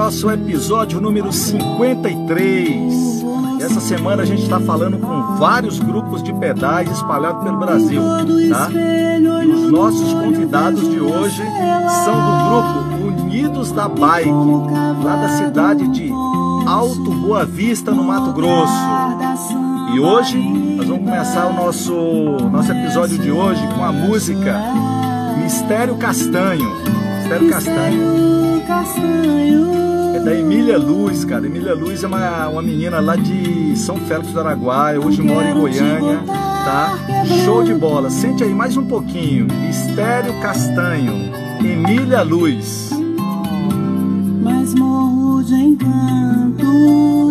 [0.00, 3.22] nosso episódio número 53.
[3.60, 8.00] Essa semana a gente está falando com vários grupos de pedais espalhados pelo Brasil,
[8.48, 8.70] tá?
[9.54, 11.42] Os nossos convidados de hoje
[12.02, 14.30] são do grupo Unidos da Bike,
[15.04, 16.10] lá da cidade de
[16.66, 18.72] Alto Boa Vista, no Mato Grosso.
[19.94, 21.92] E hoje nós vamos começar o nosso,
[22.50, 24.62] nosso episódio de hoje com a música
[25.36, 26.74] Mistério Castanho.
[27.18, 28.30] Mistério Castanho.
[30.20, 31.46] É da Emília Luz, cara.
[31.46, 35.54] Emília Luz é uma, uma menina lá de São Félix do Araguaia, hoje mora em
[35.54, 36.98] Goiânia, tá?
[37.44, 38.10] Show de bola.
[38.10, 39.46] Sente aí mais um pouquinho.
[39.46, 42.90] Mistério Castanho, Emília Luz.
[44.42, 47.29] Mas morro de encanto.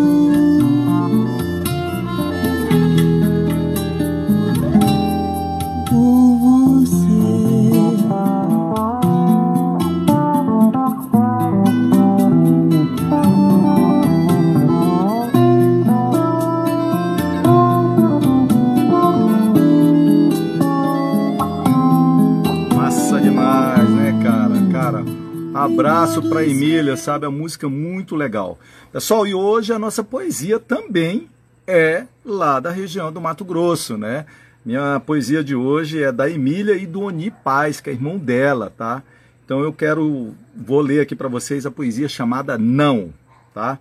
[26.20, 27.26] Abraço pra Emília, sabe?
[27.26, 28.60] A música é muito legal.
[28.92, 31.30] Pessoal, e hoje a nossa poesia também
[31.66, 34.26] é lá da região do Mato Grosso, né?
[34.66, 38.72] Minha poesia de hoje é da Emília e do Oni Paz, que é irmão dela,
[38.76, 39.02] tá?
[39.46, 43.14] Então eu quero, vou ler aqui para vocês a poesia chamada Não,
[43.54, 43.80] tá?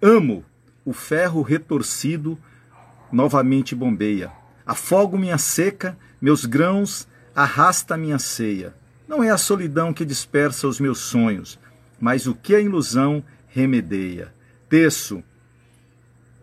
[0.00, 0.44] Amo
[0.84, 2.38] o ferro retorcido
[3.10, 4.30] novamente bombeia.
[4.66, 8.74] Afogo minha seca, meus grãos, arrasta minha ceia.
[9.08, 11.58] Não é a solidão que dispersa os meus sonhos,
[12.00, 14.32] mas o que a ilusão remedeia.
[14.68, 15.22] Teço.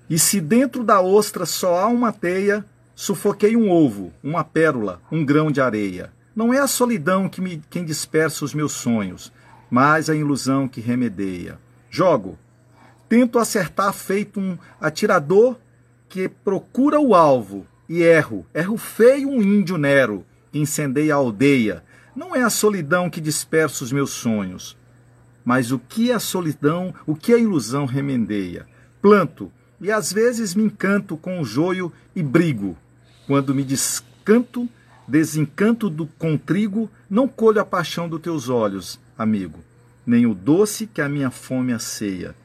[0.09, 5.25] E se dentro da ostra só há uma teia, sufoquei um ovo, uma pérola, um
[5.25, 6.11] grão de areia.
[6.35, 9.31] Não é a solidão que me, quem dispersa os meus sonhos,
[9.69, 11.59] mas a ilusão que remedeia.
[11.89, 12.37] Jogo.
[13.07, 15.57] Tento acertar feito um atirador
[16.09, 18.45] que procura o alvo e erro.
[18.53, 21.83] Erro feio um índio Nero que incendeia a aldeia.
[22.15, 24.77] Não é a solidão que dispersa os meus sonhos,
[25.45, 28.65] mas o que a solidão, o que a ilusão remendeia.
[29.01, 32.75] Planto e às vezes me encanto com o joio e brigo.
[33.27, 34.67] Quando me descanto,
[35.07, 39.59] desencanto do contrigo, não colho a paixão dos teus olhos, amigo,
[40.05, 42.35] nem o doce que a minha fome aceia.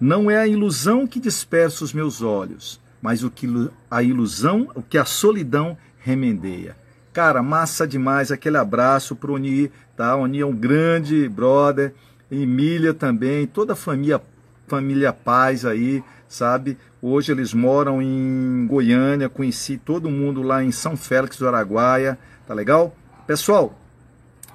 [0.00, 3.46] Não é a ilusão que dispersa os meus olhos, mas o que
[3.90, 6.76] a ilusão, o que a solidão remendeia.
[7.12, 10.16] Cara, massa demais aquele abraço pro Oni, tá?
[10.16, 11.94] Oni é um grande brother,
[12.42, 14.20] Emília também, toda a família,
[14.66, 16.76] família Paz aí, sabe?
[17.00, 22.54] Hoje eles moram em Goiânia, conheci todo mundo lá em São Félix do Araguaia, tá
[22.54, 22.94] legal?
[23.26, 23.78] Pessoal,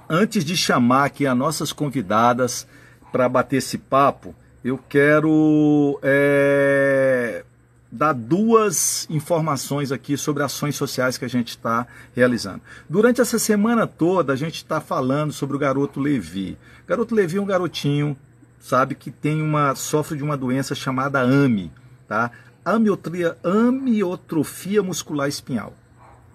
[0.09, 2.67] antes de chamar aqui as nossas convidadas
[3.11, 7.43] para bater esse papo, eu quero é,
[7.91, 12.61] dar duas informações aqui sobre ações sociais que a gente está realizando.
[12.87, 16.57] Durante essa semana toda, a gente está falando sobre o garoto Levi.
[16.89, 18.17] Garoto Levi é um garotinho,
[18.59, 21.71] sabe, que tem uma sofre de uma doença chamada AMI,
[22.07, 22.31] tá?
[22.65, 25.75] Amiotria, amiotrofia muscular espinhal.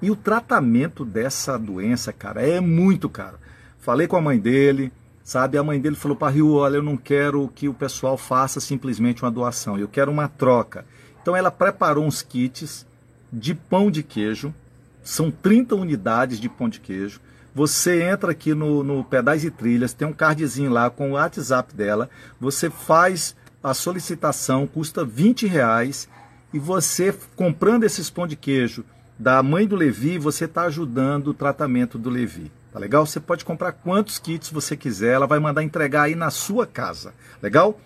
[0.00, 3.36] E o tratamento dessa doença, cara, é muito caro.
[3.80, 4.92] Falei com a mãe dele,
[5.24, 5.58] sabe?
[5.58, 9.24] A mãe dele falou para Rio, olha, eu não quero que o pessoal faça simplesmente
[9.24, 10.86] uma doação, eu quero uma troca.
[11.20, 12.86] Então ela preparou uns kits
[13.32, 14.54] de pão de queijo,
[15.02, 17.20] são 30 unidades de pão de queijo.
[17.54, 21.72] Você entra aqui no, no Pedais e Trilhas, tem um cardzinho lá com o WhatsApp
[21.74, 22.10] dela,
[22.40, 26.08] você faz a solicitação, custa 20 reais,
[26.52, 28.84] e você comprando esses pão de queijo
[29.18, 32.50] da mãe do Levi, você está ajudando o tratamento do Levi.
[32.72, 33.06] Tá legal?
[33.06, 37.14] Você pode comprar quantos kits você quiser, ela vai mandar entregar aí na sua casa.
[37.40, 37.80] Legal?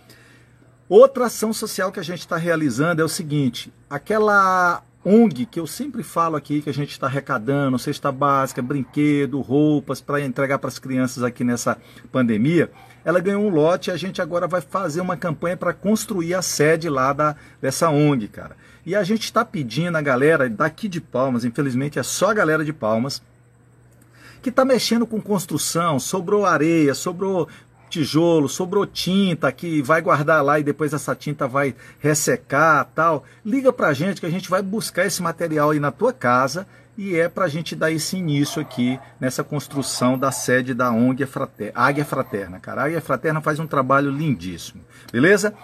[0.89, 5.67] Outra ação social que a gente está realizando é o seguinte: aquela ONG que eu
[5.67, 10.69] sempre falo aqui que a gente está arrecadando, cesta básica, brinquedo, roupas para entregar para
[10.69, 11.79] as crianças aqui nessa
[12.13, 12.71] pandemia,
[13.05, 16.43] ela ganhou um lote e a gente agora vai fazer uma campanha para construir a
[16.43, 18.55] sede lá da, dessa ONG, cara.
[18.85, 22.63] E a gente está pedindo a galera daqui de Palmas, infelizmente é só a galera
[22.63, 23.23] de Palmas,
[24.43, 27.49] que está mexendo com construção, sobrou areia, sobrou
[27.89, 33.25] tijolo, sobrou tinta que vai guardar lá e depois essa tinta vai ressecar tal.
[33.45, 36.67] Liga pra gente que a gente vai buscar esse material aí na tua casa
[36.99, 41.25] e é para a gente dar esse início aqui nessa construção da sede da ONG
[41.27, 42.59] Fraterna, Águia Fraterna.
[42.59, 44.83] Cara, a Águia Fraterna faz um trabalho lindíssimo,
[45.13, 45.55] beleza?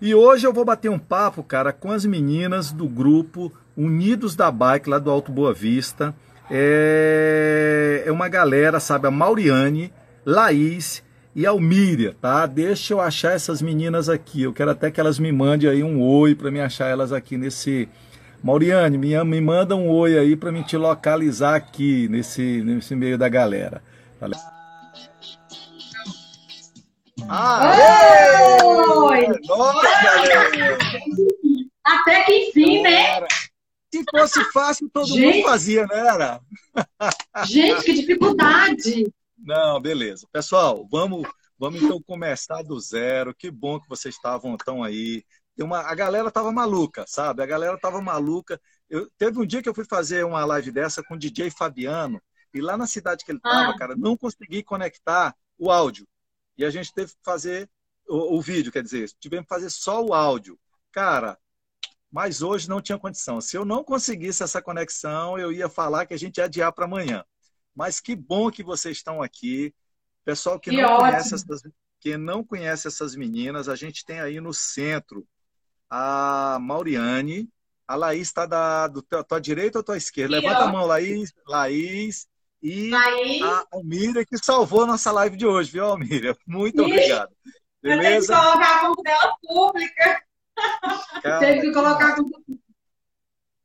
[0.00, 4.50] E hoje eu vou bater um papo, cara, com as meninas do grupo Unidos da
[4.52, 6.14] Bike lá do Alto Boa Vista.
[6.48, 9.92] É, é uma galera, sabe, a Mauriane,
[10.24, 11.02] Laís
[11.34, 12.46] e Almíria, tá?
[12.46, 14.42] Deixa eu achar essas meninas aqui.
[14.42, 17.36] Eu quero até que elas me mandem aí um oi para me achar elas aqui
[17.36, 17.88] nesse.
[18.42, 23.18] Mauriane, me, me manda um oi aí para me te localizar aqui nesse, nesse meio
[23.18, 23.82] da galera.
[24.20, 24.28] Tá
[27.28, 29.26] ah, oi!
[29.46, 30.78] Nossa, galera!
[31.84, 33.26] Até que enfim, né?
[33.92, 35.98] Se fosse fácil, todo gente, mundo fazia, né?
[35.98, 36.40] Era?
[37.46, 39.04] Gente, que dificuldade!
[39.36, 40.26] Não, beleza.
[40.32, 41.28] Pessoal, vamos,
[41.58, 43.34] vamos então começar do zero.
[43.34, 45.24] Que bom que vocês estavam tão aí.
[45.58, 47.42] Uma, a galera tava maluca, sabe?
[47.42, 48.60] A galera tava maluca.
[48.88, 52.20] Eu, teve um dia que eu fui fazer uma live dessa com o DJ Fabiano,
[52.52, 53.78] e lá na cidade que ele tava, ah.
[53.78, 56.06] cara, não consegui conectar o áudio.
[56.56, 57.68] E a gente teve que fazer
[58.08, 60.58] o, o vídeo, quer dizer, tivemos que fazer só o áudio.
[60.92, 61.36] Cara,
[62.10, 63.40] mas hoje não tinha condição.
[63.40, 66.84] Se eu não conseguisse essa conexão, eu ia falar que a gente ia adiar para
[66.84, 67.24] amanhã.
[67.74, 69.74] Mas que bom que vocês estão aqui.
[70.24, 71.62] Pessoal que, que não, conhece essas,
[72.00, 75.26] que não conhece essas meninas, a gente tem aí no centro
[75.90, 77.48] a Mauriane,
[77.86, 80.36] a Laís está da do, tua direita ou tua esquerda?
[80.36, 81.32] Levanta a mão, Laís.
[81.46, 82.26] Laís.
[82.62, 83.42] E Laís.
[83.42, 86.34] a Almíria, que salvou a nossa live de hoje, viu, Almíria?
[86.46, 87.30] Muito Ih, obrigado.
[87.82, 88.34] Beleza?
[88.34, 90.24] Eu tenho que colocar a conta dela pública.
[91.40, 92.63] Tem que colocar a pública.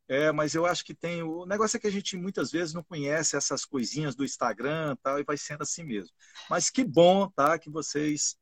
[0.09, 1.21] É, mas eu acho que tem.
[1.21, 5.19] O negócio é que a gente muitas vezes não conhece essas coisinhas do Instagram tal,
[5.19, 6.11] e vai sendo assim mesmo.
[6.49, 7.59] Mas que bom, tá?
[7.59, 8.35] Que vocês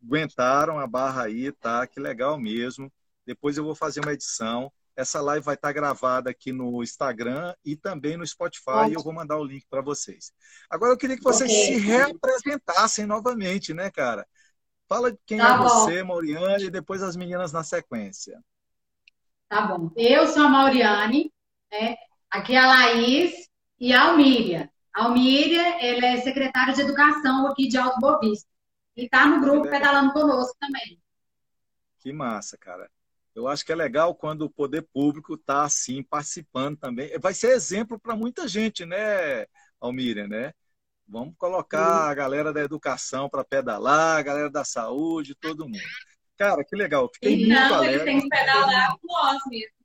[0.00, 1.84] aguentaram a barra aí, tá?
[1.88, 2.90] Que legal mesmo.
[3.26, 4.72] Depois eu vou fazer uma edição.
[4.94, 8.90] Essa live vai estar gravada aqui no Instagram e também no Spotify.
[8.90, 10.32] E eu vou mandar o link para vocês.
[10.70, 11.64] Agora eu queria que vocês okay.
[11.64, 14.24] se reapresentassem novamente, né, cara?
[14.88, 15.64] Fala quem tá é bom.
[15.64, 18.38] você, Mauriane, e depois as meninas na sequência.
[19.52, 19.90] Tá bom.
[19.94, 21.30] Eu sou a Mauriane,
[21.70, 21.94] né?
[22.30, 24.72] aqui é a Laís e a Almíria.
[24.94, 28.48] A Almíria, ela é secretária de Educação aqui de Alto Boa Vista.
[28.96, 30.98] E está no grupo pedalando conosco também.
[31.98, 32.90] Que massa, cara.
[33.34, 37.10] Eu acho que é legal quando o poder público está assim, participando também.
[37.18, 39.44] Vai ser exemplo para muita gente, né,
[39.78, 40.54] Almíria, né?
[41.06, 45.78] Vamos colocar a galera da educação para pedalar, a galera da saúde, todo mundo.
[46.42, 47.08] Cara, que legal.
[47.14, 47.94] Fiquei muito não, alegre.
[47.94, 49.76] Ele tem que pedalar com nós mesmo.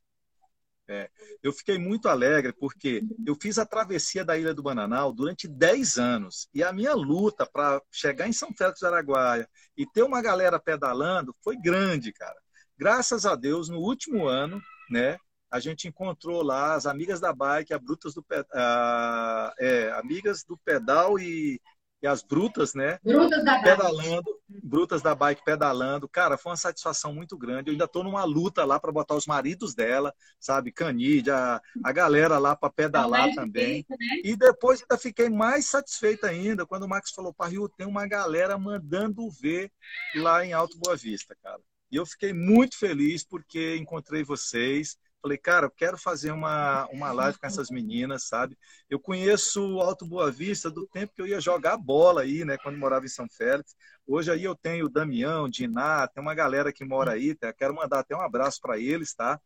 [0.90, 1.08] É,
[1.44, 6.00] eu fiquei muito alegre porque eu fiz a travessia da Ilha do Bananal durante 10
[6.00, 6.50] anos.
[6.52, 9.48] E a minha luta para chegar em São Félix do Araguaia
[9.78, 12.40] e ter uma galera pedalando foi grande, cara.
[12.76, 14.60] Graças a Deus, no último ano,
[14.90, 15.16] né,
[15.52, 20.58] a gente encontrou lá as amigas da bike, a brutas do, a, é, amigas do
[20.58, 21.62] pedal e
[22.02, 23.00] e as brutas, né?
[23.04, 26.08] Brutas da pedalando, brutas da bike pedalando.
[26.08, 27.70] Cara, foi uma satisfação muito grande.
[27.70, 30.72] Eu ainda estou numa luta lá para botar os maridos dela, sabe?
[30.72, 33.82] Canide, a, a galera lá para pedalar é também.
[33.82, 34.22] Difícil, né?
[34.24, 38.58] E depois ainda fiquei mais satisfeita ainda quando o Max falou: Parrio, tem uma galera
[38.58, 39.72] mandando ver
[40.16, 41.62] lá em Alto Boa Vista, cara.
[41.92, 44.98] E eu fiquei muito feliz porque encontrei vocês.
[45.22, 48.58] Falei, cara, eu quero fazer uma, uma live com essas meninas, sabe?
[48.90, 52.58] Eu conheço o Alto Boa Vista do tempo que eu ia jogar bola aí, né?
[52.58, 53.76] Quando morava em São Félix.
[54.06, 57.52] Hoje aí eu tenho o Damião, Diná, tem uma galera que mora aí, tá?
[57.52, 59.40] quero mandar até um abraço para eles, tá?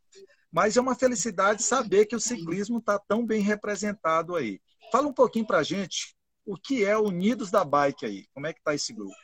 [0.52, 4.60] Mas é uma felicidade saber que o ciclismo está tão bem representado aí.
[4.92, 8.26] Fala um pouquinho para gente o que é Unidos da Bike aí.
[8.34, 9.16] Como é que está esse grupo?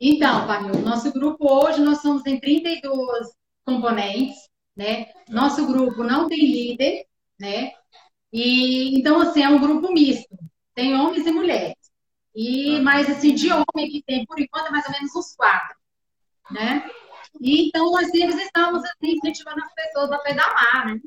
[0.00, 3.28] Então, Pamil, nosso grupo hoje nós somos em 32
[3.66, 4.49] componentes
[4.80, 5.08] né?
[5.28, 7.04] Nosso grupo não tem líder,
[7.38, 7.72] né?
[8.32, 10.34] E então assim é um grupo misto,
[10.74, 11.76] tem homens e mulheres.
[12.34, 15.76] E mais assim de homem que tem por enquanto é mais ou menos uns quatro,
[16.50, 16.88] né?
[17.38, 21.00] E então nós sempre estamos assim incentivando as pessoas a pedalar, né?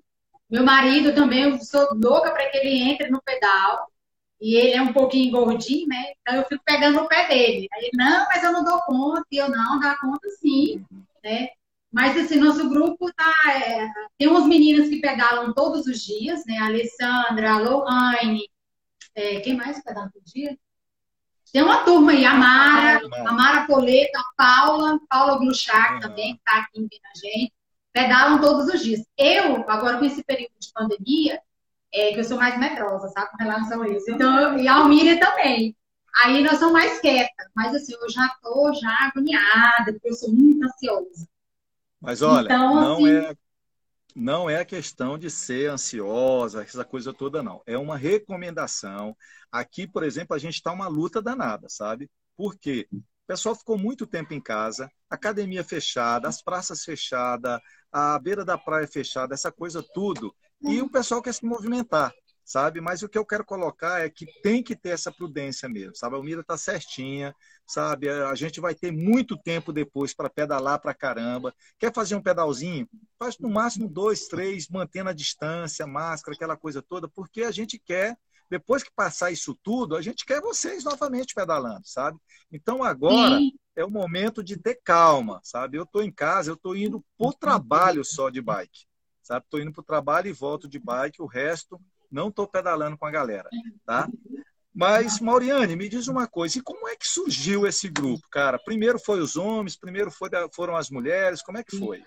[0.48, 3.92] Meu marido também, eu sou louca para que ele entre no pedal.
[4.40, 6.14] E ele é um pouquinho gordinho, né?
[6.22, 7.68] Então eu fico pegando o pé dele.
[7.74, 9.26] Aí não, mas eu não dou conta.
[9.32, 10.86] E eu, não, dá conta sim,
[11.24, 11.48] né?
[11.94, 13.34] Mas, assim, nosso grupo tá.
[13.52, 16.58] É, tem umas meninas que pedalam todos os dias, né?
[16.58, 18.50] A Alessandra, a Lohane,
[19.14, 20.58] é, quem mais pedala todo dia?
[21.52, 26.00] Tem uma turma aí, a Mara, a Mara Poleta, a Paula, Paula Gluchar uhum.
[26.00, 27.54] também, que está aqui vendo a gente.
[27.94, 29.06] Pedalam todos os dias.
[29.16, 31.40] Eu, agora com esse período de pandemia,
[31.94, 34.10] é que eu sou mais medrosa, sabe, com relação a isso.
[34.10, 35.78] Então, e a Almíria também.
[36.24, 40.34] Aí nós somos mais quietas, mas assim, eu já tô já agoniada, porque eu sou
[40.34, 41.28] muito ansiosa.
[42.04, 43.16] Mas olha, então, não assim...
[43.16, 43.36] é
[44.16, 47.64] não é a questão de ser ansiosa, essa coisa toda, não.
[47.66, 49.18] É uma recomendação.
[49.52, 52.12] Aqui, por exemplo, a gente está uma luta danada, sabe?
[52.38, 52.88] Por quê?
[52.92, 57.60] O pessoal ficou muito tempo em casa, academia fechada, as praças fechadas,
[57.92, 60.36] a beira da praia fechada, essa coisa tudo.
[60.62, 62.82] E o pessoal quer se movimentar sabe?
[62.82, 66.16] Mas o que eu quero colocar é que tem que ter essa prudência mesmo, sabe?
[66.16, 67.34] A Almira está certinha,
[67.66, 68.10] sabe?
[68.10, 71.54] A gente vai ter muito tempo depois para pedalar para caramba.
[71.80, 72.88] Quer fazer um pedalzinho?
[73.18, 77.80] Faz no máximo dois, três, mantendo a distância, máscara, aquela coisa toda, porque a gente
[77.80, 78.18] quer,
[78.50, 82.18] depois que passar isso tudo, a gente quer vocês novamente pedalando, sabe?
[82.52, 83.54] Então agora Sim.
[83.76, 85.78] é o momento de ter calma, sabe?
[85.78, 88.86] Eu estou em casa, eu estou indo por trabalho só de bike,
[89.22, 89.46] sabe?
[89.46, 91.82] Estou indo para o trabalho e volto de bike, o resto
[92.14, 93.50] não estou pedalando com a galera,
[93.86, 94.08] tá?
[94.74, 98.58] Mas, Mauriane, me diz uma coisa, e como é que surgiu esse grupo, cara?
[98.58, 102.04] Primeiro foi os homens, primeiro foi, foram as mulheres, como é que foi?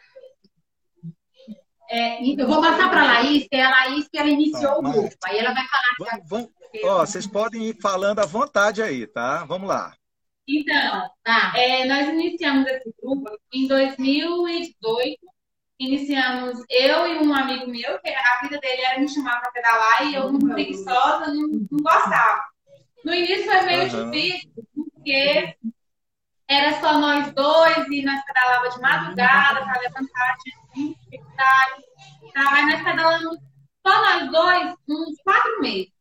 [1.88, 4.82] É, eu vou passar para a Laís, é a Laís que ela iniciou tá, o
[4.82, 5.96] grupo, aí ela vai falar...
[5.98, 6.50] Vamos, vamos,
[6.84, 9.44] ó, vocês podem ir falando à vontade aí, tá?
[9.44, 9.94] Vamos lá.
[10.48, 11.52] Então, tá.
[11.56, 15.18] É, nós iniciamos esse grupo em 2018,
[15.78, 20.06] iniciamos eu e um amigo meu, que a vida dele era me chamar para pedalar
[20.06, 22.44] e eu, muito preguiçosa, não, não gostava.
[23.04, 24.10] No início foi meio uhum.
[24.10, 25.56] difícil, porque
[26.48, 31.84] era só nós dois e nós pedalava de madrugada para levantar, tinha dificuldade.
[32.32, 32.54] Tá?
[32.54, 33.38] Aí nós pedalamos
[33.86, 35.92] só nós dois uns quatro meses.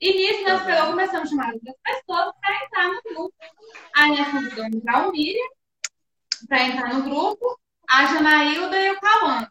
[0.00, 3.34] E nisso nós pegamos, começamos a chamar outras pessoas para entrar no grupo.
[3.96, 5.48] Aí nós convidamos a Miriam
[6.48, 9.50] para entrar no grupo a Janaílda e o Cauã.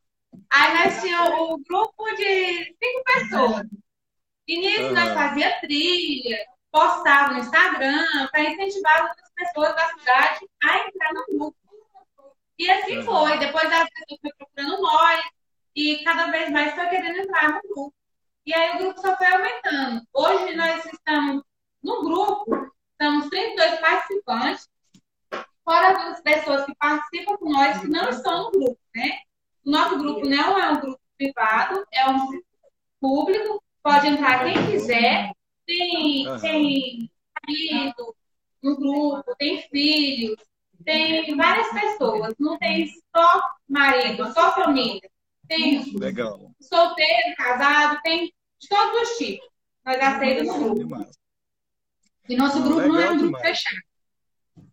[0.50, 3.68] Aí nós tínhamos o grupo de cinco pessoas.
[4.48, 4.94] E nisso uhum.
[4.94, 6.38] nós fazíamos trilha,
[6.72, 11.58] postava no Instagram para incentivar outras pessoas da cidade a entrar no grupo.
[12.58, 13.04] E assim uhum.
[13.04, 13.40] foi.
[13.40, 15.26] Depois as pessoas foram procurando nós
[15.76, 17.94] e cada vez mais foi querendo entrar no grupo.
[18.46, 20.08] E aí o grupo só foi aumentando.
[20.14, 21.44] Hoje nós estamos
[21.84, 24.70] no grupo, estamos 32 participantes
[25.68, 29.20] fora as pessoas que participam com nós que não estão no grupo, né?
[29.66, 32.42] O nosso grupo não é um grupo privado, é um
[33.02, 35.34] público, pode entrar quem quiser,
[35.66, 36.40] tem, uhum.
[36.40, 37.12] tem
[37.46, 38.16] marido
[38.64, 40.38] no grupo, tem filhos,
[40.86, 45.02] tem várias pessoas, não tem só marido, só família.
[45.50, 46.50] Tem Legal.
[46.62, 49.48] solteiro, casado, tem de todos os tipos.
[49.86, 51.06] Nós aceitamos o grupo.
[52.30, 53.48] E nosso grupo Legal não é um grupo demais.
[53.48, 53.88] fechado.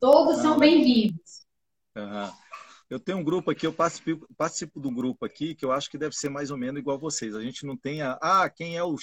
[0.04, 1.46] Todos são bem-vindos.
[1.96, 2.30] Uhum.
[2.90, 5.88] Eu tenho um grupo aqui, eu participo, participo de um grupo aqui que eu acho
[5.88, 7.34] que deve ser mais ou menos igual a vocês.
[7.34, 8.96] A gente não tem a, ah, quem é o,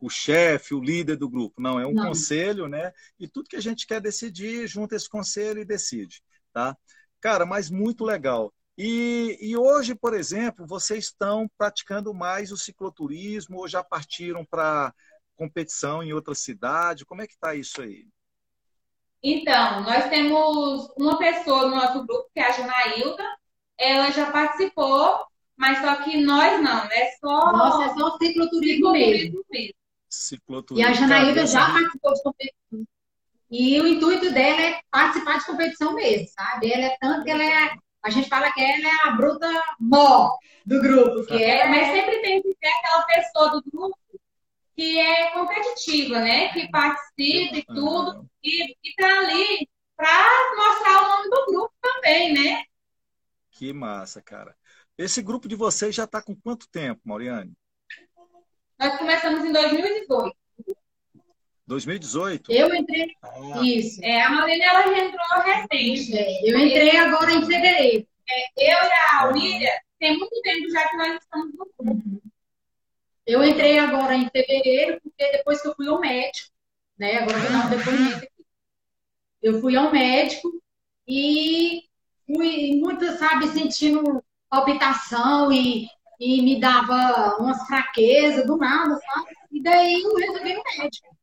[0.00, 1.60] o chefe, o líder do grupo.
[1.60, 2.06] Não, é um não.
[2.06, 2.92] conselho, né?
[3.18, 6.22] E tudo que a gente quer decidir, junta esse conselho e decide,
[6.52, 6.76] tá?
[7.20, 8.54] Cara, mas muito legal.
[8.78, 14.94] E, e hoje, por exemplo, vocês estão praticando mais o cicloturismo ou já partiram para
[15.34, 17.04] competição em outra cidade?
[17.04, 18.06] Como é que está isso aí?
[19.28, 23.24] Então, nós temos uma pessoa no nosso grupo, que é a Janaílda.
[23.76, 25.18] Ela já participou,
[25.56, 27.10] mas só que nós não, né?
[27.20, 27.52] Só...
[27.52, 29.44] Nossa, é só cicloturismo mesmo.
[29.50, 29.74] mesmo.
[30.08, 30.88] Cicloturismo.
[30.88, 32.86] E a Janaílda já participou de competição.
[33.50, 36.72] E o intuito dela é participar de competição mesmo, sabe?
[36.72, 37.76] Ela é tanto que ela é.
[38.04, 40.30] A gente fala que ela é a bruta mó
[40.64, 43.98] do grupo, que é, mas sempre tem que ter aquela pessoa do grupo
[44.76, 46.48] que é competitiva, né?
[46.52, 52.64] Que participa e tudo, e, está ali para mostrar o nome do grupo também, né?
[53.50, 54.54] Que massa, cara.
[54.96, 57.52] Esse grupo de vocês já está com quanto tempo, Mauriane?
[58.78, 60.36] Nós começamos em 2018.
[61.66, 62.52] 2018?
[62.52, 63.08] Eu entrei.
[63.22, 63.60] Ah.
[63.62, 64.00] Isso.
[64.04, 66.16] É, a Maurine ela já entrou recente.
[66.16, 68.06] É, eu entrei agora em fevereiro.
[68.28, 72.22] É, eu e a William tem muito tempo já que nós estamos no grupo.
[73.26, 76.50] Eu entrei agora em fevereiro, porque depois que eu fui ao médico,
[76.96, 77.18] né?
[77.18, 78.35] Agora um depoimento aqui.
[79.42, 80.50] Eu fui ao médico
[81.06, 81.82] e
[82.26, 85.88] fui muito, sabe, sentindo palpitação e,
[86.20, 89.34] e me dava umas fraquezas do nada, sabe?
[89.52, 91.16] E daí eu resolvi no médico.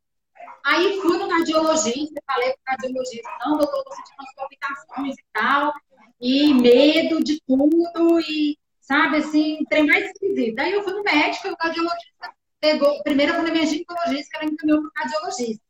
[0.66, 5.74] Aí fui no cardiologista, falei pro cardiologista, não, doutor, tô sentindo umas palpitações e tal.
[6.22, 10.60] e medo de tudo, e sabe, assim, trem mais esquisito.
[10.60, 14.46] Aí eu fui no médico, o cardiologista pegou, primeiro eu na minha ginecologista, que ela
[14.46, 15.64] encaminhou para o cardiologista.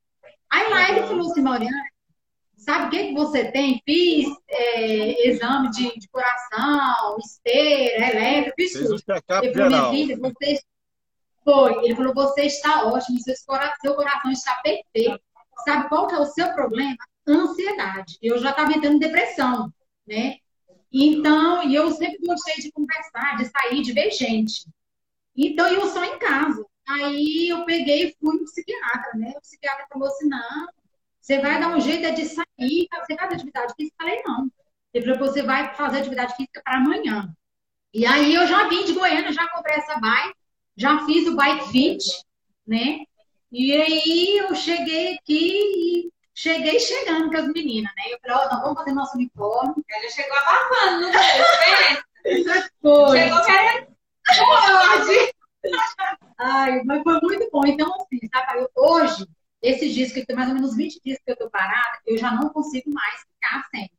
[0.52, 1.84] Aí lá ele falou assim, Mariana,
[2.64, 3.82] sabe o que, que você tem?
[3.86, 8.96] Fiz é, exame de, de, coração, esteira, elétrico, fiz tudo.
[9.42, 10.60] Ele falou, minha filha, você...
[11.44, 11.84] Foi.
[11.84, 15.22] Ele falou, você está ótimo, seu coração, seu coração está perfeito.
[15.66, 16.96] Sabe qual que é o seu problema?
[17.28, 18.18] Ansiedade.
[18.22, 19.72] Eu já estava entrando em depressão,
[20.08, 20.38] né?
[20.92, 24.68] Então, e eu sempre gostei de conversar, de sair, de ver gente.
[25.36, 26.66] Então, eu só em casa.
[26.88, 29.34] Aí eu peguei e fui no psiquiatra, né?
[29.36, 30.68] O psiquiatra falou assim: não,
[31.24, 33.96] você vai dar um jeito de sair, você faz atividade física?
[33.98, 34.52] Eu falei, não.
[34.94, 37.34] Ele falou, você vai fazer atividade física para amanhã.
[37.94, 40.36] E aí eu já vim de Goiânia, já comprei essa bike,
[40.76, 42.04] já fiz o bike fit,
[42.68, 43.06] né?
[43.50, 48.04] E aí eu cheguei aqui e cheguei chegando com as meninas, né?
[48.12, 49.82] Eu falei, ó, oh, vamos fazer nosso uniforme.
[49.90, 52.04] Ela chegou abafando, não foi?
[52.82, 53.18] Foi.
[53.18, 53.88] Chegou querendo.
[56.38, 57.66] Ai, mas foi muito bom.
[57.66, 59.26] Então, assim, sabe, hoje,
[59.64, 62.32] esses dias que tem mais ou menos 20 dias que eu tô parada, eu já
[62.32, 63.90] não consigo mais ficar sem.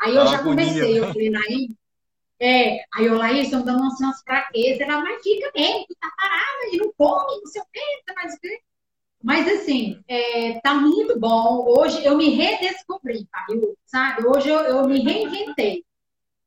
[0.00, 1.12] Aí eu Dá já comecei, eu né?
[1.12, 1.70] falei, Laís,
[2.40, 4.80] é, aí eu, Laís, estão dando umas, umas fraquezas.
[4.80, 8.14] Ela, mas fica bem, tu tá parada e não come, não sei o quê, sei
[8.14, 8.60] mais o quê.
[9.22, 11.66] Mas assim, é, tá muito bom.
[11.68, 13.44] Hoje eu me redescobri, tá?
[13.50, 14.26] Eu, sabe?
[14.26, 15.84] Hoje eu, eu me reinventei,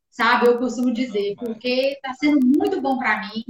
[0.10, 0.48] sabe?
[0.48, 3.46] Eu costumo dizer, porque tá sendo muito bom para mim.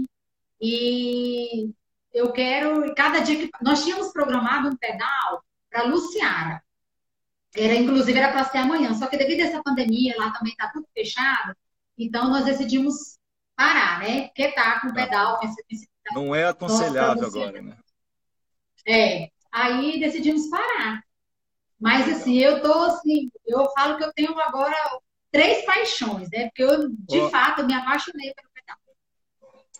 [0.60, 1.69] E
[2.13, 3.49] eu quero, cada dia que.
[3.62, 6.63] Nós tínhamos programado um pedal para Luciara.
[7.56, 10.71] Era, inclusive, era para ser amanhã, só que devido a essa pandemia, lá também tá
[10.73, 11.56] tudo fechado,
[11.97, 13.19] então nós decidimos
[13.56, 14.28] parar, né?
[14.28, 17.78] Porque tá com o pedal, com esse, Não é aconselhável Nossa, agora, né?
[18.88, 21.04] É, aí decidimos parar.
[21.80, 24.76] Mas assim, eu tô assim, eu falo que eu tenho agora
[25.32, 26.45] três paixões, né?
[26.45, 27.30] Porque eu, de Ó.
[27.30, 28.78] fato, eu me apaixonei pelo pedal.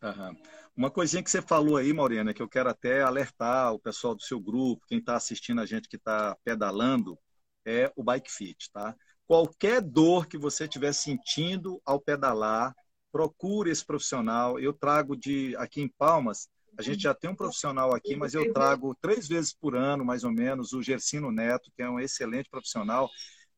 [0.04, 0.36] Aham.
[0.76, 4.24] Uma coisinha que você falou aí, Mauriana, que eu quero até alertar o pessoal do
[4.24, 7.18] seu grupo, quem está assistindo a gente que está pedalando,
[7.64, 8.96] é o Bike Fit, tá?
[9.28, 12.76] Qualquer dor que você estiver sentindo ao pedalar,
[13.12, 14.60] procure esse profissional.
[14.60, 18.52] Eu trago de aqui em Palmas, a gente já tem um profissional aqui, mas eu
[18.52, 22.50] trago três vezes por ano, mais ou menos, o Gersino Neto, que é um excelente
[22.50, 23.08] profissional,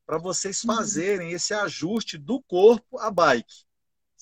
[0.06, 3.65] para vocês fazerem esse ajuste do corpo à bike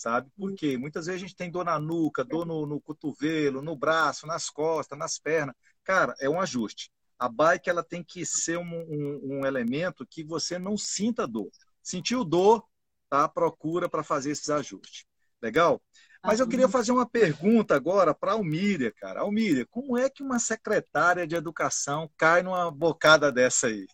[0.03, 0.29] sabe?
[0.35, 4.27] Porque muitas vezes a gente tem dor na nuca, dor no, no cotovelo, no braço,
[4.27, 5.55] nas costas, nas pernas.
[5.83, 6.91] Cara, é um ajuste.
[7.17, 11.49] A bike ela tem que ser um, um, um elemento que você não sinta dor.
[11.81, 12.65] Sentiu dor,
[13.09, 13.29] tá?
[13.29, 15.05] Procura para fazer esses ajustes.
[15.41, 15.81] Legal?
[16.21, 19.21] Mas eu queria fazer uma pergunta agora para a Almíria, cara.
[19.21, 23.87] Almíria, como é que uma secretária de educação cai numa bocada dessa aí?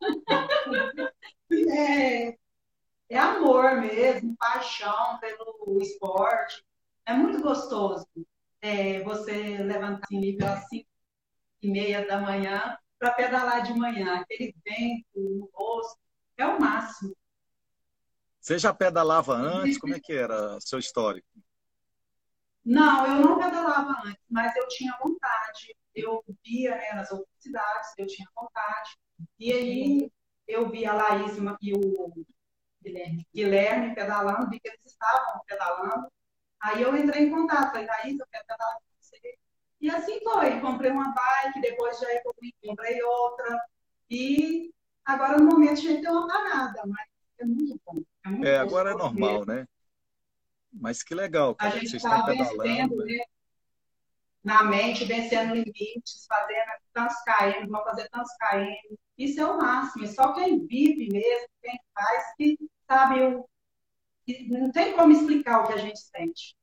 [1.48, 2.36] É,
[3.08, 6.64] é amor mesmo, paixão pelo esporte.
[7.04, 8.06] É muito gostoso
[8.60, 10.88] é, você levantar assim, pelas 5
[11.62, 14.20] e meia da manhã para pedalar de manhã.
[14.20, 15.98] Aquele vento no rosto
[16.36, 17.16] é o máximo.
[18.40, 19.78] Você já pedalava antes?
[19.78, 21.26] Como é que era seu histórico?
[22.64, 25.76] Não, eu não pedalava antes, mas eu tinha vontade.
[25.94, 28.98] Eu via né, nas outras cidades, eu tinha vontade.
[29.38, 30.12] E aí
[30.46, 32.26] eu vi a Laís e o
[32.86, 36.08] Guilherme, Guilherme pedalando, vi que eles estavam pedalando.
[36.62, 39.38] Aí eu entrei em contato, falei, Laís, eu quero pedalar com você.
[39.80, 43.60] E assim foi, comprei uma bike, depois já evolui, comprei outra.
[44.10, 44.72] E
[45.04, 47.06] agora no momento a gente deu uma parada, mas
[47.40, 48.02] é muito bom.
[48.24, 49.46] É, muito É, agora é normal, mesmo.
[49.46, 49.66] né?
[50.72, 52.62] Mas que legal, A cara, gente vocês está estão pedalando.
[52.62, 53.24] vencendo, né?
[54.46, 58.96] Na mente, vencendo limites, fazendo tantos KM, vão fazer tantos KM.
[59.18, 60.04] Isso é o máximo.
[60.04, 62.56] E só quem vive mesmo, quem faz, que
[62.86, 63.48] sabe, o...
[64.48, 66.56] não tem como explicar o que a gente sente.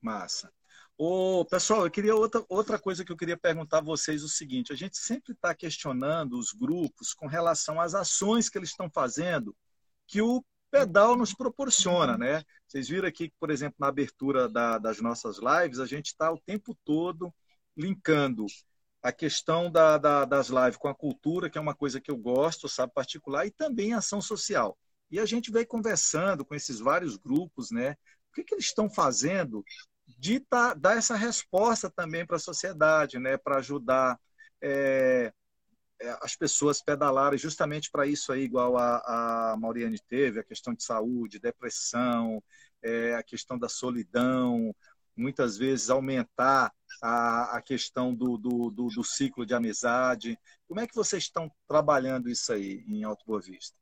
[0.00, 0.48] Massa.
[0.96, 4.72] Ô, pessoal, eu queria outra, outra coisa que eu queria perguntar a vocês o seguinte:
[4.72, 9.56] a gente sempre está questionando os grupos com relação às ações que eles estão fazendo
[10.06, 12.42] que o pedal nos proporciona, né?
[12.66, 16.40] Vocês viram aqui por exemplo, na abertura da, das nossas lives, a gente está o
[16.40, 17.32] tempo todo
[17.76, 18.46] linkando
[19.02, 22.16] a questão da, da, das lives com a cultura, que é uma coisa que eu
[22.16, 24.76] gosto, sabe, particular, e também ação social.
[25.10, 27.92] E a gente vem conversando com esses vários grupos, né?
[28.30, 29.64] O que, que eles estão fazendo
[30.06, 33.36] de tá, dar essa resposta também para a sociedade, né?
[33.38, 34.18] Para ajudar
[34.60, 35.32] é,
[36.20, 40.84] as pessoas pedalarem justamente para isso aí, igual a, a Mauriane teve, a questão de
[40.84, 42.42] saúde, depressão,
[42.82, 44.74] é, a questão da solidão,
[45.16, 50.38] muitas vezes aumentar a, a questão do, do, do, do, ciclo de amizade.
[50.66, 53.76] Como é que vocês estão trabalhando isso aí em Alto Boa Vista?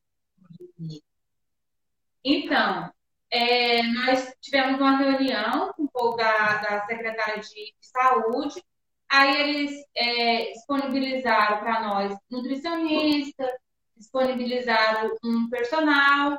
[2.24, 2.90] Então,
[3.30, 8.62] é, nós tivemos uma reunião com o da, da secretária de saúde,
[9.08, 13.46] aí eles é, disponibilizaram para nós nutricionista,
[13.96, 16.38] disponibilizaram um personal,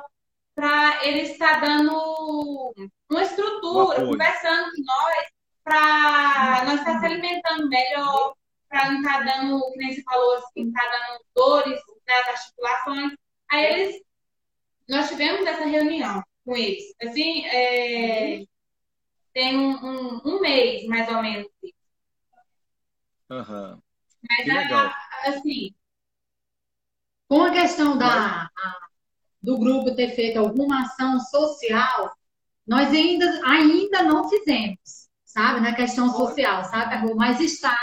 [0.54, 2.74] para eles estar dando
[3.08, 5.26] uma estrutura, conversando com nós,
[5.62, 8.34] para nós estar se alimentando melhor,
[8.68, 13.12] para não estar dando, que nem você falou assim, estar dando dores nas articulações.
[13.50, 14.02] Aí eles,
[14.88, 16.92] nós tivemos essa reunião com eles.
[17.02, 18.42] Assim, é,
[19.32, 21.46] tem um, um, um, mês, mais ou menos.
[23.30, 23.82] Uhum.
[24.28, 24.92] Mas, que legal.
[25.26, 25.74] assim...
[27.28, 28.88] Com a questão da, a,
[29.42, 32.10] do grupo ter feito alguma ação social,
[32.66, 35.60] nós ainda, ainda não fizemos, sabe?
[35.60, 37.78] Na questão social, sabe, Mas está...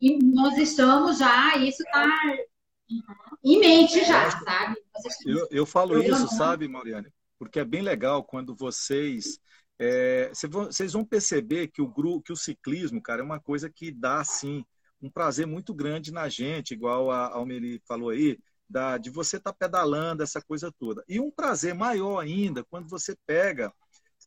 [0.00, 2.08] E nós estamos já, isso está
[3.44, 4.76] em mente já, sabe?
[5.26, 7.12] Eu, eu falo isso, sabe, Mariane?
[7.40, 9.40] porque é bem legal quando vocês
[9.80, 13.90] é, vocês vão perceber que o grupo, que o ciclismo, cara, é uma coisa que
[13.90, 14.62] dá assim
[15.00, 18.38] um prazer muito grande na gente, igual a Almeli falou aí,
[18.68, 21.02] da, de você estar tá pedalando essa coisa toda.
[21.08, 23.72] E um prazer maior ainda quando você pega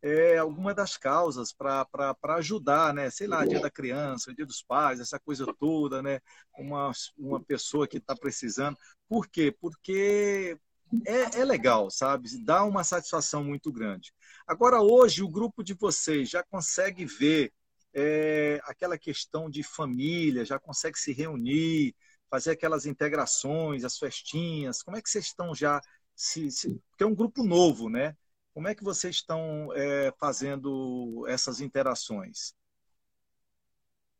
[0.02, 3.12] é, alguma das causas para ajudar, né?
[3.12, 6.20] Sei lá, dia da criança, dia dos pais, essa coisa toda, né?
[6.58, 8.76] Uma, uma pessoa que está precisando.
[9.08, 9.56] Por quê?
[9.62, 10.58] Porque
[11.06, 12.44] é, é legal, sabe?
[12.44, 14.12] Dá uma satisfação muito grande.
[14.47, 17.53] Agora, hoje, o grupo de vocês já consegue ver
[17.93, 21.95] é, aquela questão de família, já consegue se reunir,
[22.29, 24.82] fazer aquelas integrações, as festinhas.
[24.82, 25.79] Como é que vocês estão já?
[26.15, 28.15] Se, se, porque é um grupo novo, né?
[28.53, 32.53] Como é que vocês estão é, fazendo essas interações?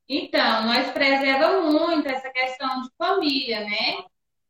[0.08, 4.04] Então, nós preservamos muito essa questão de família, né?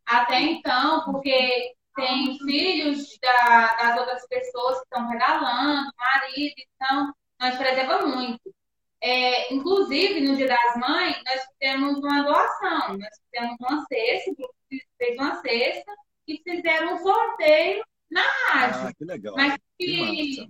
[0.05, 7.57] Até então, porque tem filhos da, das outras pessoas que estão regalando, marido, então nós
[7.57, 8.53] preservamos muito.
[9.01, 14.35] É, inclusive, no Dia das Mães, nós fizemos uma doação, nós fizemos uma cesta, o
[14.35, 14.55] grupo
[14.97, 15.91] fez uma cesta
[16.27, 18.87] e fizeram um sorteio na rádio.
[18.87, 19.35] Ah, que legal.
[19.35, 20.49] Mas que,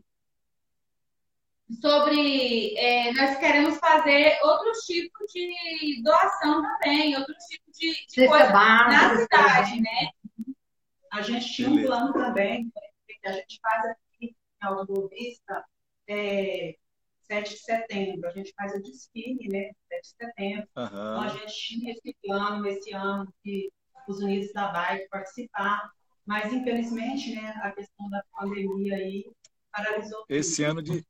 [1.82, 8.52] sobre é, nós queremos fazer outros tipos de doação também, outros tipos de, de coisa
[8.52, 10.10] na cidade, né?
[11.14, 12.72] A gente tinha um plano também,
[13.08, 15.64] que a gente faz aqui em Alto Boa Vista,
[16.08, 16.76] é,
[17.28, 18.28] 7 de setembro.
[18.28, 19.72] A gente faz o desfile, né?
[19.90, 20.68] 7 de setembro.
[20.76, 20.86] Uhum.
[20.86, 23.72] Então a gente tinha esse plano esse ano de
[24.08, 25.92] os Unidos da Bike participar.
[26.26, 29.32] Mas, infelizmente, né, a questão da pandemia aí
[29.72, 30.72] paralisou Esse tudo.
[30.72, 31.06] ano de,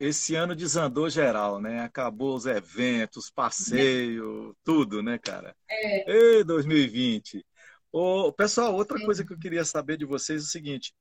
[0.00, 1.80] esse ano desandou geral, né?
[1.80, 5.54] Acabou os eventos, passeio, tudo, né, cara?
[5.68, 6.10] É.
[6.10, 7.44] Ei, 2020.
[7.92, 9.04] Ô, pessoal, outra Sim.
[9.04, 10.94] coisa que eu queria saber de vocês é o seguinte: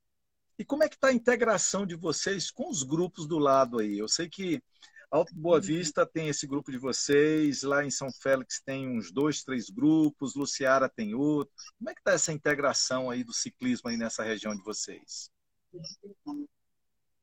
[0.59, 3.97] e como é que está a integração de vocês com os grupos do lado aí?
[3.97, 4.61] Eu sei que
[5.09, 5.61] Alto Boa uhum.
[5.61, 10.35] Vista tem esse grupo de vocês, lá em São Félix tem uns dois, três grupos,
[10.35, 11.53] Luciara tem outro.
[11.77, 15.29] Como é que está essa integração aí do ciclismo aí nessa região de vocês?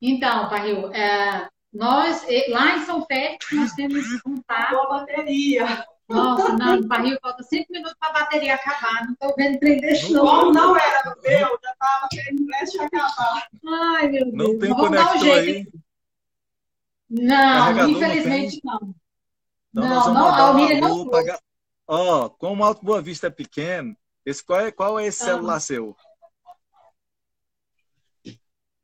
[0.01, 4.71] Então, Parril, é, nós lá em São Félix nós temos contato.
[4.71, 5.87] Boa bateria.
[6.09, 9.05] Nossa, não, no barril falta cinco minutos para a bateria acabar.
[9.05, 10.25] Não estou vendo trem desse não.
[10.25, 13.49] Como não era no meu, já estava querendo prestes acabar.
[13.67, 14.35] Ai, meu Deus.
[14.35, 15.69] Não tem Vamos dar um jeito.
[15.69, 15.81] Aí.
[17.11, 18.95] Não, infelizmente não.
[19.73, 19.85] não.
[19.85, 21.39] Então, não, não, a Almíria não pagar...
[21.87, 25.25] Ó, oh, como o Alto Boa Vista é pequeno, esse, qual, é, qual é esse
[25.25, 25.61] celular ah.
[25.61, 25.97] seu?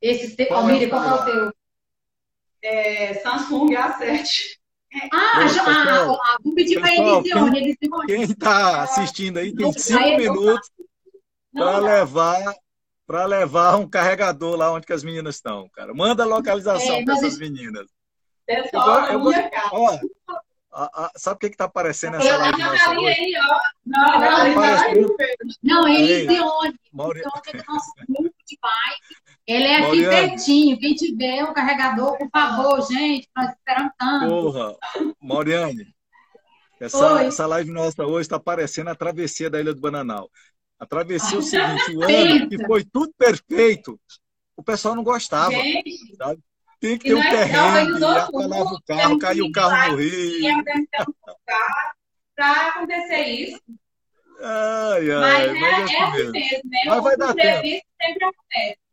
[0.01, 0.47] Esse, te...
[0.47, 1.53] Qual é o teu?
[2.63, 4.59] É, Samsung A7.
[5.13, 7.59] Ah, já, pessoal, ah, vou pedir para Elisione.
[7.59, 8.07] Elisione.
[8.07, 10.71] Quem está assistindo aí tem cinco minutos
[11.53, 12.55] para levar
[13.07, 15.93] para levar um carregador lá onde as meninas estão, cara.
[15.93, 17.87] Manda a localização é, para essas meninas.
[18.47, 19.99] Pessoal, eu, eu, ó,
[20.73, 23.21] a, a, sabe o que está aparecendo nessa live nossa hoje?
[23.21, 23.61] Aí, ó.
[23.87, 24.55] Não, não, não,
[25.63, 25.97] não, é
[27.53, 29.24] do nosso grupo de bike.
[29.47, 30.29] Ele é aqui Mariane.
[30.29, 30.79] pertinho.
[30.79, 34.29] Quem tiver um carregador, por favor, gente, nós esperamos tanto.
[34.29, 34.77] Porra,
[35.21, 35.95] Mauriane,
[36.81, 40.31] essa, essa live nossa hoje está parecendo a travessia da Ilha do Bananal.
[40.79, 44.01] A travessia é o seguinte, o ano que foi tudo perfeito,
[44.57, 45.53] o pessoal não gostava.
[45.53, 46.41] Gente, sabe?
[46.81, 50.65] Tem que ter um terreno, apalava o carro, caiu o carro no rio.
[52.35, 53.63] Para acontecer isso.
[54.43, 56.81] Ai, ai, mas, mas é, é assim mesmo, né?
[56.87, 57.63] Mas vai dar tempo.
[57.63, 58.84] sempre acontece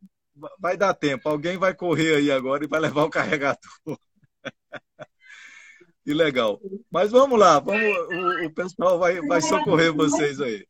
[0.60, 1.28] vai dar tempo.
[1.30, 3.60] Alguém vai correr aí agora e vai levar o carregador.
[6.04, 6.60] que legal.
[6.92, 10.66] Mas vamos lá, vamos, o, o pessoal vai, vai socorrer vocês aí.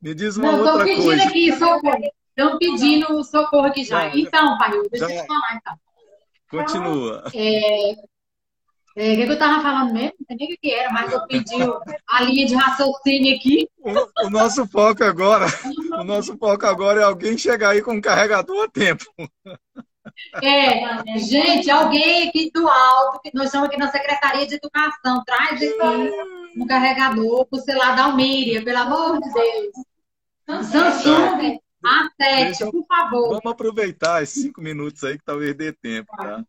[0.00, 1.24] Me diz uma Não, outra coisa.
[1.24, 4.08] Aqui, Estão pedindo socorro aqui já.
[4.08, 5.76] Não, Então, pai, deixa já- eu te falar então.
[6.50, 7.24] Continua.
[7.34, 7.94] É,
[8.98, 10.12] é, o que que eu tava falando mesmo?
[10.18, 11.54] Não sei nem o que era, mas eu pedi
[12.08, 13.68] a linha de raciocínio aqui.
[13.78, 15.46] O, o nosso foco agora,
[16.00, 19.04] o nosso foco agora é alguém chegar aí com um carregador a tempo.
[20.42, 25.62] É, gente, alguém aqui do alto, que nós estamos aqui na Secretaria de Educação, traz
[25.62, 26.10] aqui
[26.56, 30.66] um carregador pro celular da Almíria, pelo amor de Deus.
[30.66, 33.28] Samsung A7, Deixa- por favor.
[33.28, 36.44] Vamos aproveitar esses cinco minutos aí que talvez dê tempo, tá?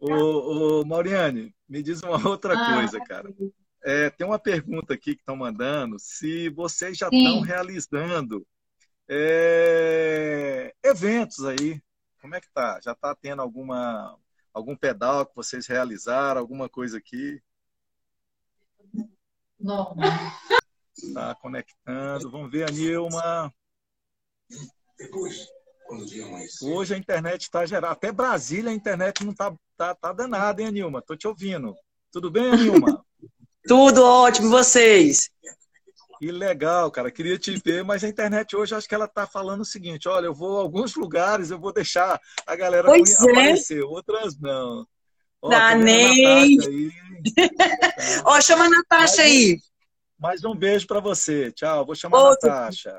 [0.00, 2.74] Ô, ô, Mauriane, me diz uma outra Ah.
[2.74, 3.28] coisa, cara.
[3.82, 8.46] É, tem uma pergunta aqui que estão mandando se vocês já estão realizando
[9.08, 11.80] é, eventos aí.
[12.20, 12.78] Como é que tá?
[12.82, 14.16] Já está tendo alguma
[14.52, 17.40] algum pedal que vocês realizaram, alguma coisa aqui?
[19.58, 19.94] Não.
[20.96, 22.30] Está conectando.
[22.30, 23.52] Vamos ver a Nilma.
[26.62, 27.92] Hoje a internet está geral.
[27.92, 31.02] Até Brasília a internet não tá, tá, tá danada, hein, Nilma?
[31.02, 31.74] Tô te ouvindo.
[32.12, 33.04] Tudo bem, Nilma?
[33.66, 35.30] Tudo ótimo, e vocês?
[36.18, 37.10] Que legal, cara.
[37.10, 40.26] Queria te ver, mas a internet hoje acho que ela tá falando o seguinte: olha,
[40.26, 43.30] eu vou a alguns lugares, eu vou deixar a galera Pois é.
[43.30, 44.86] aparecer, outras não.
[45.40, 46.56] Ó, Dá nem.
[46.56, 46.92] Natasha aí.
[48.24, 49.58] Ó, chama a Natasha aí.
[50.18, 51.50] Mais um beijo para você.
[51.52, 51.86] Tchau.
[51.86, 52.50] Vou chamar Outro.
[52.50, 52.98] a Natasha.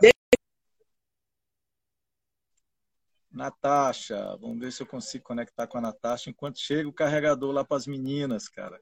[3.31, 7.63] Natasha, vamos ver se eu consigo conectar com a Natasha enquanto chega o carregador lá
[7.63, 8.79] para as meninas, cara.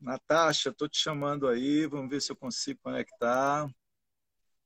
[0.00, 3.68] Natasha, tô te chamando aí, vamos ver se eu consigo conectar.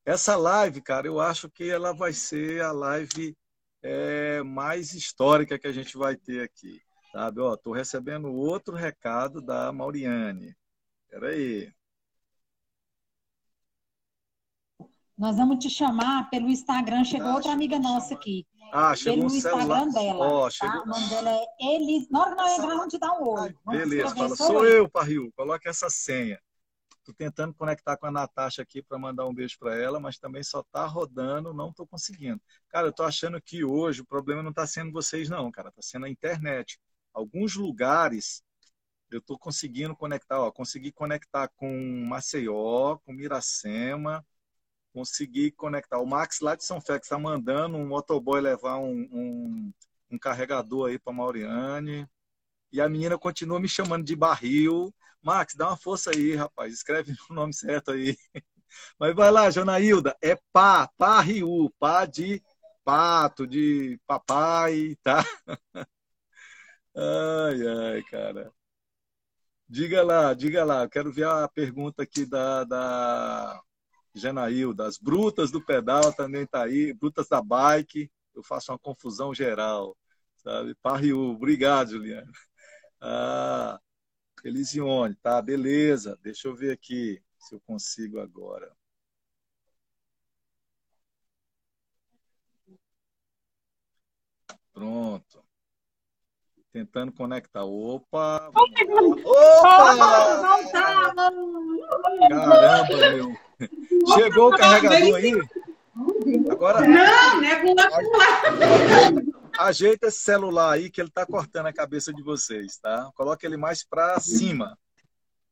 [0.05, 3.35] Essa live, cara, eu acho que ela vai ser a live
[3.81, 7.41] é, mais histórica que a gente vai ter aqui, sabe?
[7.41, 10.55] Ó, tô recebendo outro recado da Mauriane.
[11.09, 11.73] Peraí.
[15.17, 17.03] Nós vamos te chamar pelo Instagram.
[17.03, 18.45] Chegou Tá, outra amiga nossa aqui.
[18.71, 19.61] Ah, chegou Pelo um celular.
[19.61, 20.25] Instagram dela.
[20.25, 20.83] Ó, tá?
[20.83, 22.09] O nome dela é Elis.
[22.09, 23.55] Na hora que nós entrar, vamos te dar um oi.
[23.63, 25.31] Vamos Beleza, fala, sou sou eu, Parril.
[25.35, 26.39] Coloca essa senha.
[27.05, 30.43] Tô tentando conectar com a Natasha aqui para mandar um beijo para ela, mas também
[30.43, 32.41] só tá rodando, não tô conseguindo.
[32.67, 35.81] Cara, eu tô achando que hoje o problema não tá sendo vocês não, cara, tá
[35.83, 36.79] sendo a internet.
[37.13, 38.43] Alguns lugares
[39.11, 41.69] eu tô conseguindo conectar, ó, consegui conectar com
[42.09, 44.25] Maceió, com Miracema,
[44.95, 45.99] consegui conectar.
[45.99, 49.73] O Max lá de São Félix está mandando um motoboy levar um, um,
[50.09, 52.07] um carregador aí para Mauriane.
[52.71, 54.95] E a menina continua me chamando de barril.
[55.21, 56.73] Max, dá uma força aí, rapaz.
[56.73, 58.15] Escreve o nome certo aí.
[58.97, 60.15] Mas vai lá, Janaílda.
[60.21, 61.69] É pá, pá, riu.
[61.77, 62.41] Pá de
[62.85, 65.23] pato, de papai, tá?
[66.97, 68.53] Ai, ai, cara.
[69.67, 70.87] Diga lá, diga lá.
[70.87, 73.61] Quero ver a pergunta aqui da, da
[74.15, 74.87] Janaílda.
[74.87, 76.93] As brutas do pedal também tá aí.
[76.93, 78.09] Brutas da bike.
[78.33, 79.95] Eu faço uma confusão geral,
[80.37, 80.75] sabe?
[80.75, 81.19] Parriu.
[81.19, 82.31] Obrigado, Juliana.
[82.99, 83.79] Ah,
[84.43, 86.17] Elisione, tá, beleza.
[86.21, 88.71] Deixa eu ver aqui se eu consigo agora.
[94.73, 95.43] Pronto.
[96.71, 97.63] Tentando conectar.
[97.63, 98.51] Opa!
[99.23, 99.97] Opa!
[102.27, 103.33] Caramba, meu.
[104.15, 105.33] Chegou o carregador aí?
[106.49, 107.75] Agora, Não, não é com
[109.57, 113.09] ajeita esse celular aí que ele tá cortando a cabeça de vocês, tá?
[113.15, 114.77] Coloca ele mais para cima.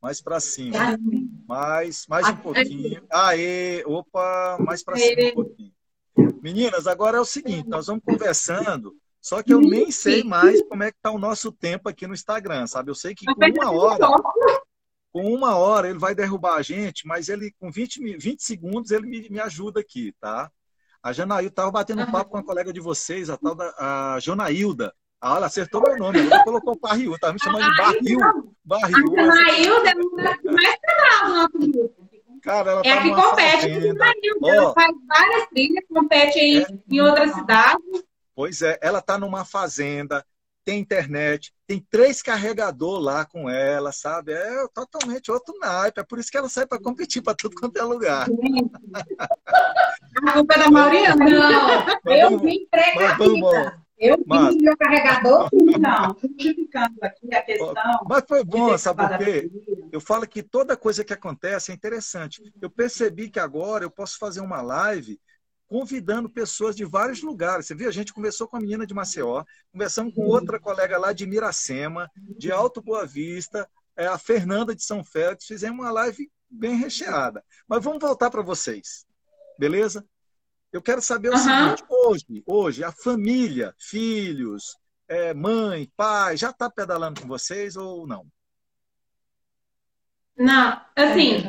[0.02, 0.98] Mais para cima.
[1.48, 3.02] Mais, mais um pouquinho.
[3.10, 5.72] Aê, opa, mais para cima um pouquinho.
[6.42, 10.84] Meninas, agora é o seguinte, nós vamos conversando, só que eu nem sei mais como
[10.84, 12.92] é que tá o nosso tempo aqui no Instagram, sabe?
[12.92, 14.06] Eu sei que com uma hora,
[15.14, 18.90] com uma hora ele vai derrubar a gente, mas ele com 20, mi- 20 segundos
[18.92, 20.52] ele me, me ajuda aqui, tá?
[21.02, 24.18] A Janaílda estava batendo um papo com a colega de vocês, a tal da a
[24.20, 24.94] Jonailda.
[25.22, 28.20] Ah, ela acertou meu nome, agora colocou Barril, tá me chamando de Barril.
[28.66, 29.20] Barril.
[29.20, 32.10] A Nailda é uma das que mais pedala do nosso grupo.
[32.42, 34.04] Cara, ela É tá a que compete com fazenda.
[34.04, 34.40] a Nailda.
[34.42, 34.50] Ó.
[34.54, 36.68] Ela faz várias trilhas, compete em, É.
[36.90, 38.04] em outras cidades.
[38.36, 40.26] Pois é, ela tá numa fazenda,
[40.66, 44.32] tem internet, tem três carregador lá com ela, sabe?
[44.32, 46.00] É totalmente outro naipe.
[46.00, 48.28] É por isso que ela sai para competir para tudo quanto é lugar.
[50.28, 51.26] A culpa é da Mauriana.
[51.26, 53.82] Não, eu vim precavida.
[53.98, 55.50] Eu Mas- meu carregador.
[55.80, 57.74] Não, justificando aqui a questão.
[58.08, 59.50] mas foi bom, sabe por quê?
[59.92, 62.44] Eu falo que toda coisa que acontece é interessante.
[62.62, 65.20] Eu percebi que agora eu posso fazer uma live
[65.74, 67.66] convidando pessoas de vários lugares.
[67.66, 67.90] Você viu?
[67.90, 72.08] A gente conversou com a menina de Maceió, conversamos com outra colega lá de Miracema,
[72.38, 75.48] de Alto Boa Vista, é, a Fernanda de São Félix.
[75.48, 77.44] Fizemos uma live bem recheada.
[77.68, 79.04] Mas vamos voltar para vocês,
[79.58, 80.06] beleza?
[80.72, 81.70] Eu quero saber o Aham.
[81.70, 88.06] seguinte: hoje, hoje, a família, filhos, é, mãe, pai, já está pedalando com vocês ou
[88.06, 88.28] não?
[90.38, 91.42] Não, assim,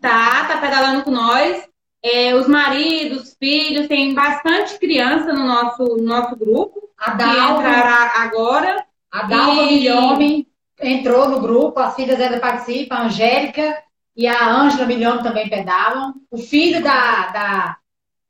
[0.00, 1.68] tá, tá pedalando com nós.
[2.02, 7.58] É, os maridos, filhos, tem bastante criança no nosso, no nosso grupo A que Dalva,
[7.58, 8.86] entrará agora.
[9.10, 10.48] a Dalva E- Milhome
[10.80, 13.82] entrou no grupo, as filhas dela participam, a Angélica
[14.16, 16.14] e a Ângela Milhome também pedalam.
[16.30, 17.76] O filho da, da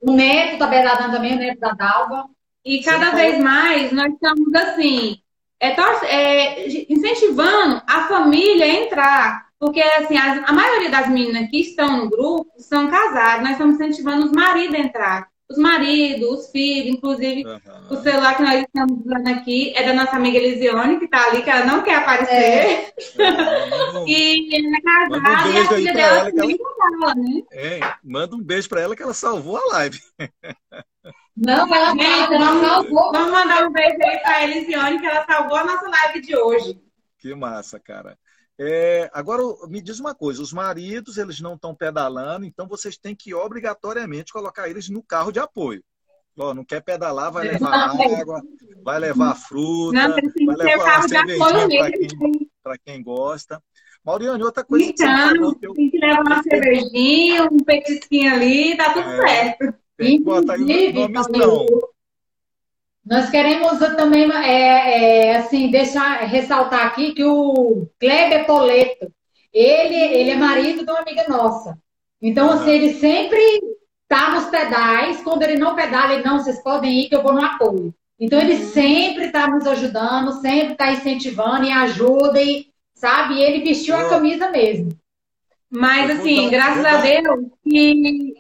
[0.01, 2.25] o neto tá pedalando também, o neto da Dalva.
[2.65, 5.21] E cada Você vez mais nós estamos assim,
[5.61, 5.75] é,
[6.07, 9.48] é, incentivando a família a entrar.
[9.59, 13.75] Porque assim, as- a maioria das meninas que estão no grupo são casadas, nós estamos
[13.75, 15.29] incentivando os maridos a entrar.
[15.51, 17.87] Os maridos, os filhos, inclusive Aham.
[17.91, 21.43] o celular que nós estamos usando aqui é da nossa amiga Elisione, que está ali,
[21.43, 22.35] que ela não quer aparecer.
[22.35, 22.93] É.
[24.07, 27.43] E ela é Manda um casada e a filha dela ela, que também fala, né?
[27.53, 27.81] Hein?
[28.05, 29.99] Manda um beijo para ela que ela salvou a live.
[31.37, 33.13] Não, ela ela vamos, salvou.
[33.13, 36.37] vamos mandar um beijo aí para a Elisione, que ela salvou a nossa live de
[36.37, 36.81] hoje.
[37.19, 38.19] Que massa, cara.
[38.61, 43.15] É, agora, me diz uma coisa: os maridos eles não estão pedalando, então vocês têm
[43.15, 45.83] que obrigatoriamente colocar eles no carro de apoio.
[46.37, 48.43] Ó, não quer pedalar, vai levar água,
[48.85, 51.99] vai levar fruta, Não, tem que vai o levar uma carro de apoio cervejinha para
[51.99, 52.19] mesmo.
[52.19, 53.63] quem, quem gosta.
[54.05, 58.33] Mauriane, outra coisa que você Então, falou eu tem que levar uma cervejinha, um petisquinho
[58.33, 59.27] ali, tá tudo É.
[59.29, 59.75] certo.
[59.97, 61.15] tenho que botar aí no nome.
[63.09, 69.11] Nós queremos também, é, é, assim, deixar, ressaltar aqui que o Kleber Poleto,
[69.51, 71.79] ele, ele é marido de uma amiga nossa.
[72.21, 73.41] Então, assim, ele sempre
[74.07, 75.23] tá nos pedais.
[75.23, 77.95] Quando ele não pedala, ele, não, vocês podem ir que eu vou no apoio.
[78.21, 83.37] Então, ele sempre está nos ajudando, sempre está incentivando e ajuda, e, sabe?
[83.37, 84.91] E ele vestiu a camisa mesmo.
[85.71, 88.35] Mas, assim, graças a Deus, que.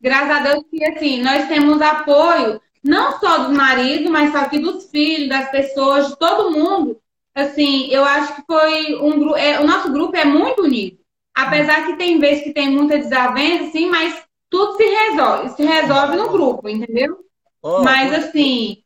[0.00, 4.58] Graças a Deus que assim, nós temos apoio não só do marido, mas só que
[4.58, 7.00] dos filhos, das pessoas, de todo mundo.
[7.34, 9.36] Assim, eu acho que foi um grupo.
[9.38, 10.98] o nosso grupo é muito unido.
[11.34, 16.16] Apesar que tem vezes que tem muita desavença, assim, mas tudo se resolve, se resolve
[16.16, 17.18] no grupo, entendeu?
[17.62, 18.82] Ó, mas assim,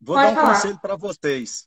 [0.00, 0.54] Vou dar um falar.
[0.54, 1.66] conselho para vocês.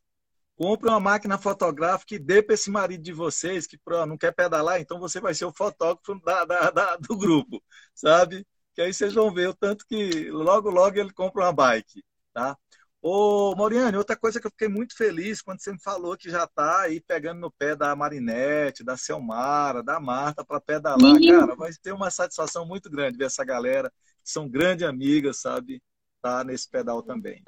[0.56, 3.78] Compre uma máquina fotográfica e dê para esse marido de vocês que
[4.08, 7.62] não quer pedalar, então você vai ser o fotógrafo da- da- da- do grupo,
[7.94, 8.46] sabe?
[8.78, 12.56] Que aí vocês vão ver o tanto que logo, logo ele compra uma bike, tá?
[13.02, 16.44] Ô, Mauriane, outra coisa que eu fiquei muito feliz quando você me falou que já
[16.44, 21.18] está aí pegando no pé da Marinette, da Selmara, da Marta para pedalar.
[21.18, 21.26] Sim.
[21.28, 23.92] Cara, vai ter uma satisfação muito grande ver essa galera,
[24.24, 25.82] que são grandes amigas, sabe?
[26.22, 27.42] Tá nesse pedal também.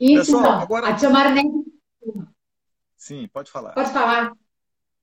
[0.00, 1.70] Isso, Pessoal, então, agora- a tia Marinete
[2.96, 3.74] Sim, pode falar.
[3.74, 4.32] Pode falar.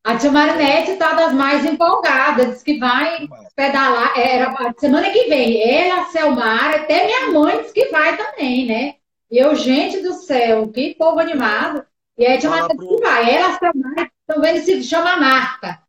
[0.04, 4.18] A tia Marinete está das mais empolgadas, diz que vai pedalar.
[4.18, 5.62] Era a semana que vem.
[5.62, 8.96] Ela, a Selmar, até minha mãe diz que vai também, né?
[9.30, 11.86] E eu, gente do céu, que povo animado.
[12.18, 13.36] E aí a tia Fala Marinete pro- diz que vai.
[13.36, 15.80] Ela, a Selmar, também se chama Marta.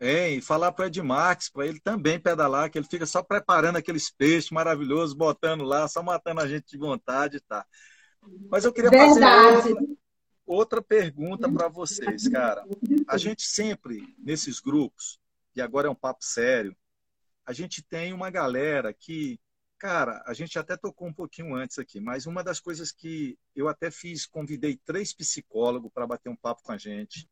[0.00, 3.22] Hein, e falar para o Ed Marques, para ele também pedalar, que ele fica só
[3.22, 7.64] preparando aqueles peixes maravilhosos, botando lá, só matando a gente de vontade, tá?
[8.50, 9.68] Mas eu queria fazer Verdade.
[9.70, 9.84] outra,
[10.46, 12.64] outra pergunta para vocês, cara.
[13.08, 15.18] A gente sempre, nesses grupos,
[15.54, 16.76] e agora é um papo sério,
[17.44, 19.38] a gente tem uma galera que,
[19.78, 23.68] cara, a gente até tocou um pouquinho antes aqui, mas uma das coisas que eu
[23.68, 27.28] até fiz, convidei três psicólogos para bater um papo com a gente,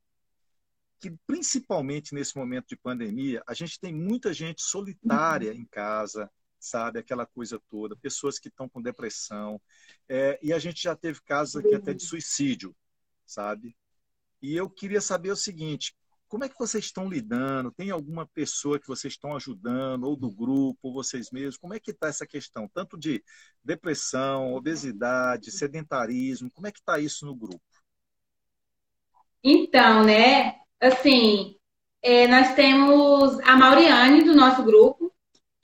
[1.01, 6.99] que principalmente nesse momento de pandemia, a gente tem muita gente solitária em casa, sabe?
[6.99, 9.61] Aquela coisa toda, pessoas que estão com depressão.
[10.09, 12.75] É, e a gente já teve casos aqui até de suicídio,
[13.27, 13.77] sabe?
[14.43, 15.95] E eu queria saber o seguinte:
[16.29, 17.71] como é que vocês estão lidando?
[17.71, 21.57] Tem alguma pessoa que vocês estão ajudando, ou do grupo, ou vocês mesmos?
[21.57, 22.69] Como é que está essa questão?
[22.75, 23.23] Tanto de
[23.63, 27.63] depressão, obesidade, sedentarismo, como é que está isso no grupo?
[29.43, 30.57] Então, né?
[30.81, 31.57] Assim,
[32.03, 35.04] é, nós temos a Mauriane do nosso grupo,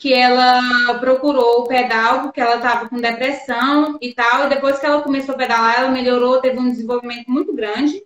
[0.01, 4.86] que ela procurou o pedal porque ela estava com depressão e tal, e depois que
[4.86, 8.03] ela começou a pedalar, ela melhorou, teve um desenvolvimento muito grande.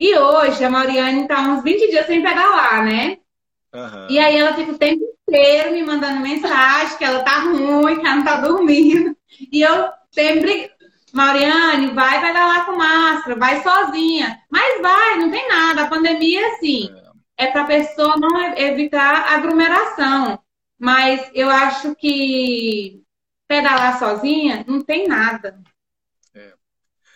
[0.00, 3.18] E hoje a Mauriane está uns 20 dias sem pedalar, né?
[3.70, 4.06] Aham.
[4.08, 8.06] E aí ela fica o tempo inteiro me mandando mensagem que ela tá ruim, que
[8.06, 9.14] ela não tá dormindo.
[9.52, 10.70] E eu sempre,
[11.12, 14.40] Mauriane, vai pedalar com máscara, vai sozinha.
[14.50, 15.82] Mas vai, não tem nada.
[15.82, 16.88] A pandemia, assim,
[17.36, 20.40] é para a pessoa não evitar aglomeração.
[20.80, 23.02] Mas eu acho que
[23.46, 25.60] pedalar sozinha não tem nada.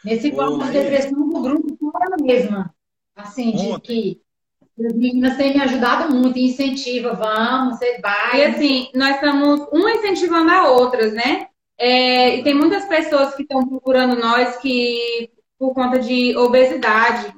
[0.05, 2.75] Nesse Ô, quadro de depressão do grupo, foi ela mesma.
[3.17, 4.21] Assim, de Ontem.
[4.77, 8.41] que As meninas têm me ajudado muito, incentiva, vamos, você vai.
[8.41, 11.49] E assim, nós estamos uma incentivando a outras, né?
[11.79, 17.35] É, e tem muitas pessoas que estão procurando nós que por conta de obesidade.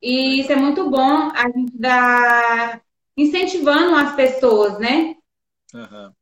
[0.00, 2.80] E isso é muito bom a gente dar
[3.16, 5.16] incentivando as pessoas, né?
[5.74, 6.14] Uhum.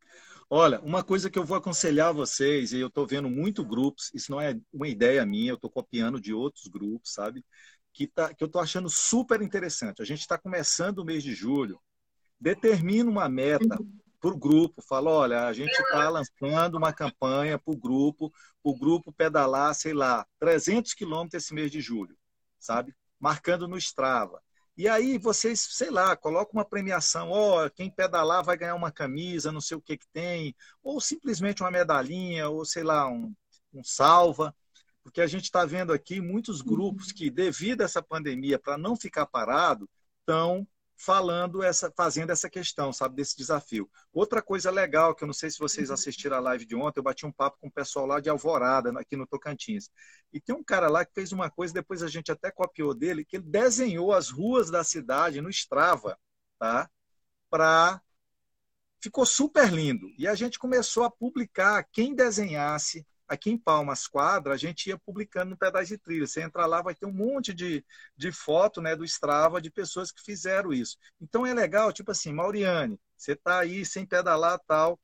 [0.48, 4.30] Olha, uma coisa que eu vou aconselhar vocês, e eu estou vendo muito grupos, isso
[4.30, 7.44] não é uma ideia minha, eu estou copiando de outros grupos, sabe?
[7.92, 10.02] Que, tá, que eu estou achando super interessante.
[10.02, 11.80] A gente está começando o mês de julho,
[12.40, 13.78] determina uma meta
[14.20, 18.32] para o grupo, fala, olha, a gente está lançando uma campanha para o grupo,
[18.62, 22.16] o grupo pedalar, sei lá, 300 quilômetros esse mês de julho,
[22.58, 22.94] sabe?
[23.18, 24.40] Marcando no Strava.
[24.76, 28.90] E aí vocês, sei lá, colocam uma premiação, ó, oh, quem pedalar vai ganhar uma
[28.90, 33.34] camisa, não sei o que que tem, ou simplesmente uma medalhinha, ou sei lá, um,
[33.72, 34.54] um salva,
[35.02, 38.96] porque a gente está vendo aqui muitos grupos que, devido a essa pandemia, para não
[38.96, 39.88] ficar parado,
[40.20, 40.66] estão
[41.04, 43.90] falando essa, fazendo essa questão, sabe, desse desafio.
[44.12, 45.94] Outra coisa legal, que eu não sei se vocês uhum.
[45.94, 48.92] assistiram a live de ontem, eu bati um papo com o pessoal lá de Alvorada,
[49.00, 49.90] aqui no Tocantins.
[50.32, 53.24] E tem um cara lá que fez uma coisa, depois a gente até copiou dele,
[53.24, 56.16] que ele desenhou as ruas da cidade no Strava,
[56.56, 56.88] tá?
[57.50, 58.00] Para
[59.02, 60.08] ficou super lindo.
[60.16, 64.98] E a gente começou a publicar quem desenhasse aqui em Palmas Quadra, a gente ia
[64.98, 66.26] publicando no Pedais de Trilha.
[66.26, 67.84] Você entra lá, vai ter um monte de,
[68.16, 70.96] de foto né, do Strava de pessoas que fizeram isso.
[71.20, 74.98] Então é legal, tipo assim, Mauriane, você está aí sem pedalar tal,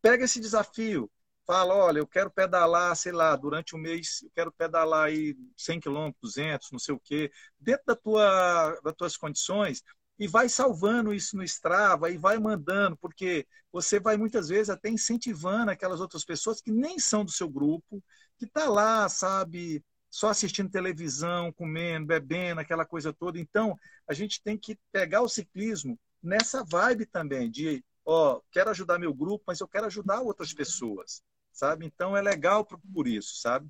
[0.00, 1.10] pega esse desafio,
[1.46, 5.80] fala, olha, eu quero pedalar, sei lá, durante um mês, eu quero pedalar aí 100
[5.80, 9.82] quilômetros, 200, não sei o quê, dentro da tua, das tuas condições,
[10.18, 14.88] e vai salvando isso no Strava e vai mandando, porque você vai muitas vezes até
[14.88, 18.02] incentivando aquelas outras pessoas que nem são do seu grupo,
[18.38, 23.38] que tá lá, sabe, só assistindo televisão, comendo, bebendo, aquela coisa toda.
[23.38, 28.98] Então, a gente tem que pegar o ciclismo nessa vibe também de, ó, quero ajudar
[28.98, 31.84] meu grupo, mas eu quero ajudar outras pessoas, sabe?
[31.84, 33.68] Então é legal por, por isso, sabe?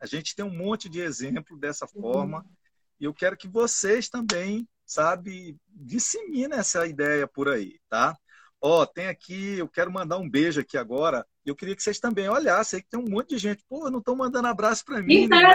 [0.00, 2.44] A gente tem um monte de exemplo dessa forma
[2.98, 8.16] e eu quero que vocês também sabe, dissemina essa ideia por aí, tá?
[8.60, 11.26] Ó, tem aqui, eu quero mandar um beijo aqui agora.
[11.44, 13.64] Eu queria que vocês também olhassem, que tem um monte de gente.
[13.68, 15.26] Pô, não estão mandando abraço para mim.
[15.26, 15.44] Né?
[15.44, 15.54] As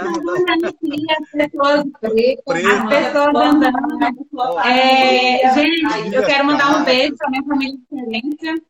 [1.32, 4.60] pessoas, as pessoas andando.
[4.66, 8.62] É, gente, eu quero mandar um beijo para minha família de Querência.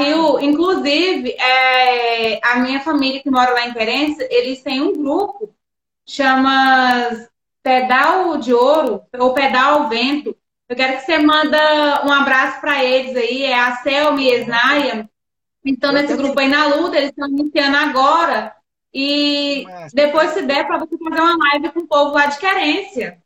[0.00, 5.54] Rio, inclusive, é, a minha família que mora lá em Querência, eles têm um grupo,
[6.04, 7.28] chama
[7.62, 10.36] Pedal de Ouro, ou Pedal ao Vento.
[10.68, 15.08] Eu quero que você manda um abraço para eles aí, é a Selma e Esnaia.
[15.64, 18.54] Então, nesse grupo aí na luta, eles estão iniciando agora.
[18.92, 23.22] E depois, se der, para você fazer uma live com o povo lá de querência.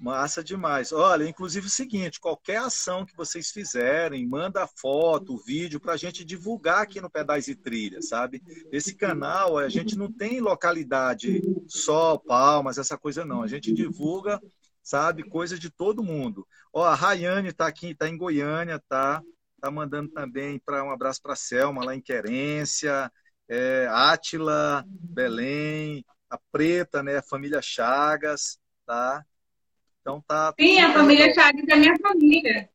[0.00, 0.92] Massa demais.
[0.92, 6.24] Olha, inclusive o seguinte, qualquer ação que vocês fizerem, manda foto, vídeo para a gente
[6.24, 8.40] divulgar aqui no Pedais e Trilhas, sabe?
[8.70, 13.42] Esse canal, a gente não tem localidade só, palmas, essa coisa não.
[13.42, 14.40] A gente divulga,
[14.82, 16.46] sabe, coisa de todo mundo.
[16.72, 19.20] Ó, a Rayane está aqui, está em Goiânia, tá?
[19.60, 23.10] Tá mandando também para um abraço para Selma lá em Querência,
[23.48, 29.24] é, Átila, Belém, a Preta, né, a família Chagas, tá?
[30.08, 30.54] Então tá.
[30.58, 32.70] Sim, a família Chagas é minha família.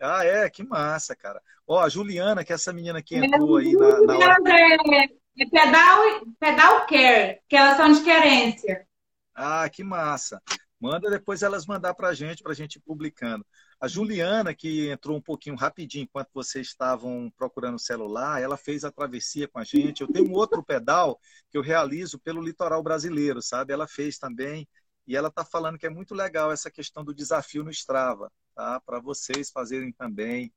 [0.00, 0.48] Ah, é?
[0.48, 1.42] Que massa, cara.
[1.66, 4.02] Ó, a Juliana, que é essa menina que entrou aí na.
[4.02, 4.36] na hora...
[4.46, 8.86] é, é pedal, pedal Care, que elas são de querência.
[9.34, 10.40] Ah, que massa.
[10.78, 13.44] Manda depois elas mandar pra gente, pra gente ir publicando.
[13.80, 18.84] A Juliana, que entrou um pouquinho rapidinho enquanto vocês estavam procurando o celular, ela fez
[18.84, 20.02] a travessia com a gente.
[20.02, 21.18] Eu tenho um outro pedal
[21.50, 23.72] que eu realizo pelo litoral brasileiro, sabe?
[23.72, 24.68] Ela fez também.
[25.06, 28.80] E ela está falando que é muito legal essa questão do desafio no Strava, tá?
[28.80, 30.52] Para vocês fazerem também.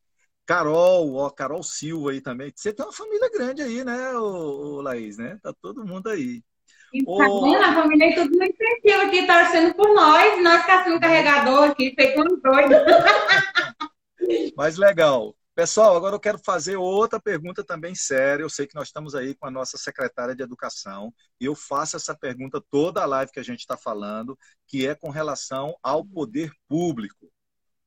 [0.46, 2.52] Carol, ó, Carol Silva aí também.
[2.56, 5.38] Você tem uma família grande aí, né, o, o Laís, né?
[5.44, 6.44] Tá todo mundo aí.
[6.92, 7.64] E tá vendo?
[7.64, 10.44] A família é tudo muito tranquilo aqui, torcendo por nós.
[10.44, 12.76] Nós caçamos um carregador aqui, feito um doido.
[14.58, 15.36] Mas legal.
[15.60, 18.44] Pessoal, agora eu quero fazer outra pergunta também séria.
[18.44, 21.98] Eu sei que nós estamos aí com a nossa secretária de Educação e eu faço
[21.98, 26.06] essa pergunta toda a live que a gente está falando, que é com relação ao
[26.06, 27.30] poder público.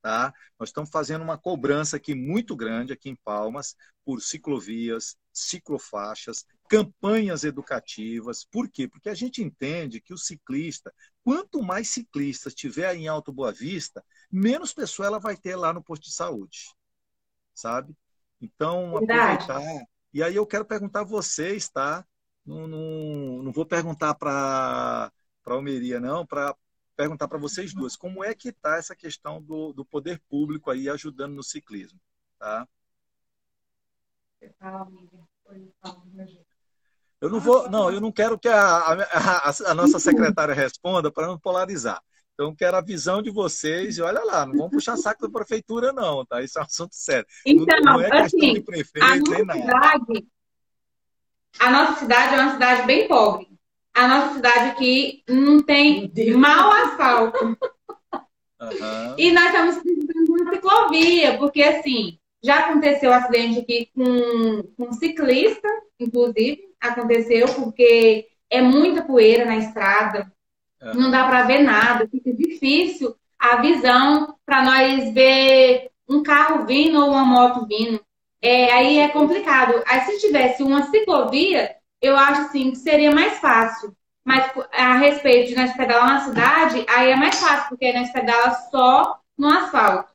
[0.03, 0.31] Tá?
[0.59, 7.43] Nós estamos fazendo uma cobrança aqui muito grande aqui em Palmas por ciclovias, ciclofaixas, campanhas
[7.43, 8.45] educativas.
[8.45, 8.87] Por quê?
[8.87, 10.93] Porque a gente entende que o ciclista,
[11.23, 15.83] quanto mais ciclistas tiver em Alto Boa Vista, menos pessoa ela vai ter lá no
[15.83, 16.67] posto de saúde
[17.53, 17.95] sabe?
[18.41, 19.43] Então, Verdade.
[19.43, 19.85] aproveitar.
[20.13, 22.05] E aí eu quero perguntar a vocês, tá?
[22.45, 25.11] Não, não, não vou perguntar para
[25.45, 26.55] a Almeria, não, para
[26.95, 30.89] perguntar para vocês duas, como é que está essa questão do, do poder público aí
[30.89, 31.99] ajudando no ciclismo,
[32.37, 32.67] tá?
[37.19, 41.27] Eu não vou, não, eu não quero que a, a, a nossa secretária responda para
[41.27, 42.03] não polarizar.
[42.33, 45.93] Então, quero a visão de vocês e olha lá, não vamos puxar saco da prefeitura,
[45.93, 46.41] não, tá?
[46.41, 47.27] Isso é um assunto sério.
[47.45, 49.99] Então, não, não é questão assim, de a prefeito nem nossa nada.
[49.99, 50.27] cidade,
[51.59, 53.47] a nossa cidade é uma cidade bem pobre.
[53.93, 57.57] A nossa cidade aqui não tem mau asfalto.
[58.59, 59.15] Aham.
[59.17, 64.63] E nós estamos precisando de uma ciclovia, porque assim, já aconteceu um acidente aqui com,
[64.75, 65.67] com um ciclista,
[65.99, 70.32] inclusive, aconteceu porque é muita poeira na estrada,
[70.93, 76.99] Não dá para ver nada, fica difícil a visão para nós ver um carro vindo
[76.99, 78.03] ou uma moto vindo.
[78.41, 79.81] É, aí é complicado.
[79.87, 83.95] Aí se tivesse uma ciclovia, eu acho assim que seria mais fácil.
[84.25, 88.51] Mas a respeito de nós pedalar na cidade, aí é mais fácil, porque nós pedala
[88.71, 90.13] só no asfalto.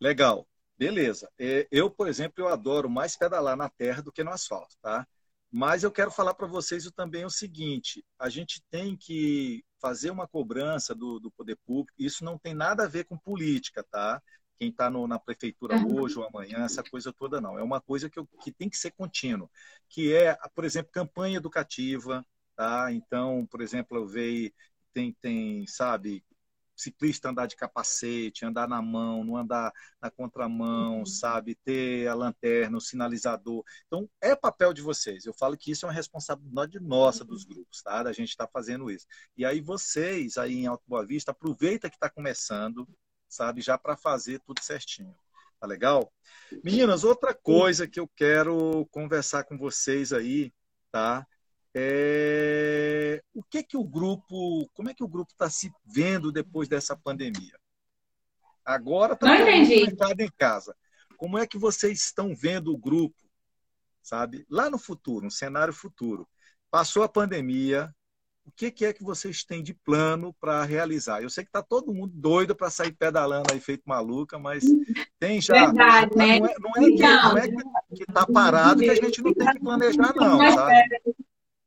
[0.00, 0.46] Legal,
[0.78, 1.28] beleza.
[1.38, 5.06] É, Eu, por exemplo, eu adoro mais pedalar na terra do que no asfalto, tá?
[5.50, 10.28] Mas eu quero falar para vocês também o seguinte: a gente tem que fazer uma
[10.28, 11.92] cobrança do, do poder público.
[11.98, 14.22] Isso não tem nada a ver com política, tá?
[14.58, 17.58] Quem está na prefeitura hoje ou amanhã, essa coisa toda não.
[17.58, 19.48] É uma coisa que, eu- que tem que ser contínua,
[19.88, 22.26] que é, por exemplo, campanha educativa,
[22.56, 22.92] tá?
[22.92, 24.52] Então, por exemplo, eu vejo
[24.92, 26.24] tem, tem, sabe,
[26.80, 31.56] ciclista andar de capacete, andar na mão, não andar na contramão, sabe?
[31.64, 33.64] Ter a lanterna, o sinalizador.
[33.86, 35.24] Então, é papel de vocês.
[35.24, 38.02] Eu falo que isso é uma responsabilidade nossa dos grupos, tá?
[38.02, 39.06] Da gente estar fazendo isso.
[39.36, 42.88] E aí vocês, aí em Alto Boa Vista, aproveita que está começando,
[43.28, 43.60] sabe?
[43.60, 45.14] Já para fazer tudo certinho.
[45.60, 46.12] Tá legal?
[46.62, 50.52] Meninas, outra coisa que eu quero conversar com vocês aí,
[50.92, 51.26] tá?
[51.80, 53.22] É...
[53.32, 56.96] O que que o grupo, como é que o grupo está se vendo depois dessa
[56.96, 57.56] pandemia?
[58.64, 60.74] Agora está Não em casa.
[61.16, 63.16] Como é que vocês estão vendo o grupo,
[64.02, 64.44] sabe?
[64.50, 66.28] Lá no futuro, no cenário futuro.
[66.70, 67.94] Passou a pandemia,
[68.44, 71.22] o que, que é que vocês têm de plano para realizar?
[71.22, 74.64] Eu sei que está todo mundo doido para sair pedalando aí feito maluca, mas
[75.18, 75.66] tem já.
[75.66, 76.40] Verdade, né?
[76.40, 77.48] Não é, não é que, não é
[77.94, 80.72] que está parado que a gente não tem que planejar, não, Nós, sabe?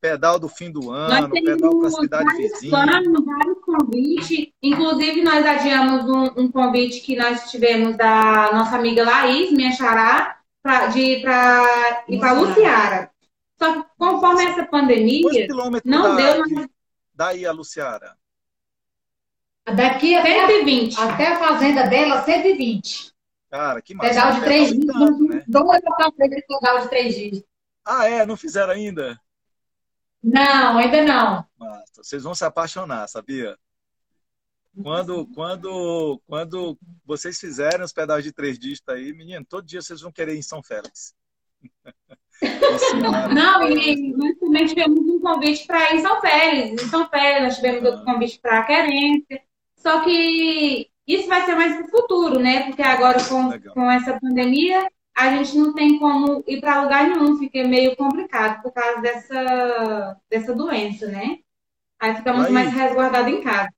[0.02, 2.72] Pedal do fim do nós ano, pedal para a cidade vários vizinha.
[2.72, 4.48] planos, vários convites.
[4.64, 10.40] Inclusive, nós adiamos um, um convite que nós tivemos da nossa amiga Laís, minha xará,
[10.64, 13.12] pra, de ir para ir para Luciara.
[13.62, 15.48] Só que conforme essa pandemia,
[15.86, 16.70] não dá, deu de-
[17.14, 18.18] daí a Luciara?
[19.76, 21.00] Daqui até, 120.
[21.00, 23.12] até a fazenda dela, 120.
[23.52, 24.10] Cara, que massa.
[24.10, 24.86] Pedal de três dias.
[24.88, 25.44] tanto, né?
[25.52, 25.64] Pra
[26.12, 27.44] fazer pedal de três dias.
[27.86, 28.26] Ah, é?
[28.26, 29.20] Não fizeram ainda?
[30.24, 31.46] Não, ainda não.
[31.58, 32.04] Massa.
[32.04, 33.58] Vocês vão se apaixonar, sabia?
[34.82, 40.00] Quando, quando, quando vocês fizerem os pedais de três dígitos aí, menino, todo dia vocês
[40.02, 41.14] vão querer ir em São Félix.
[43.36, 46.84] Não, e nós também tivemos um convite para ir em São Félix.
[46.84, 49.42] Em São Félix, nós tivemos outro convite para Querência.
[49.76, 52.68] Só que isso vai ser mais para o futuro, né?
[52.68, 53.74] Porque agora, com, Legal.
[53.74, 57.38] com essa pandemia, a gente não tem como ir para lugar nenhum.
[57.38, 61.40] Fica meio complicado por causa dessa, dessa doença, né?
[62.00, 62.54] Aí ficamos Laís.
[62.54, 63.70] mais resguardados em casa.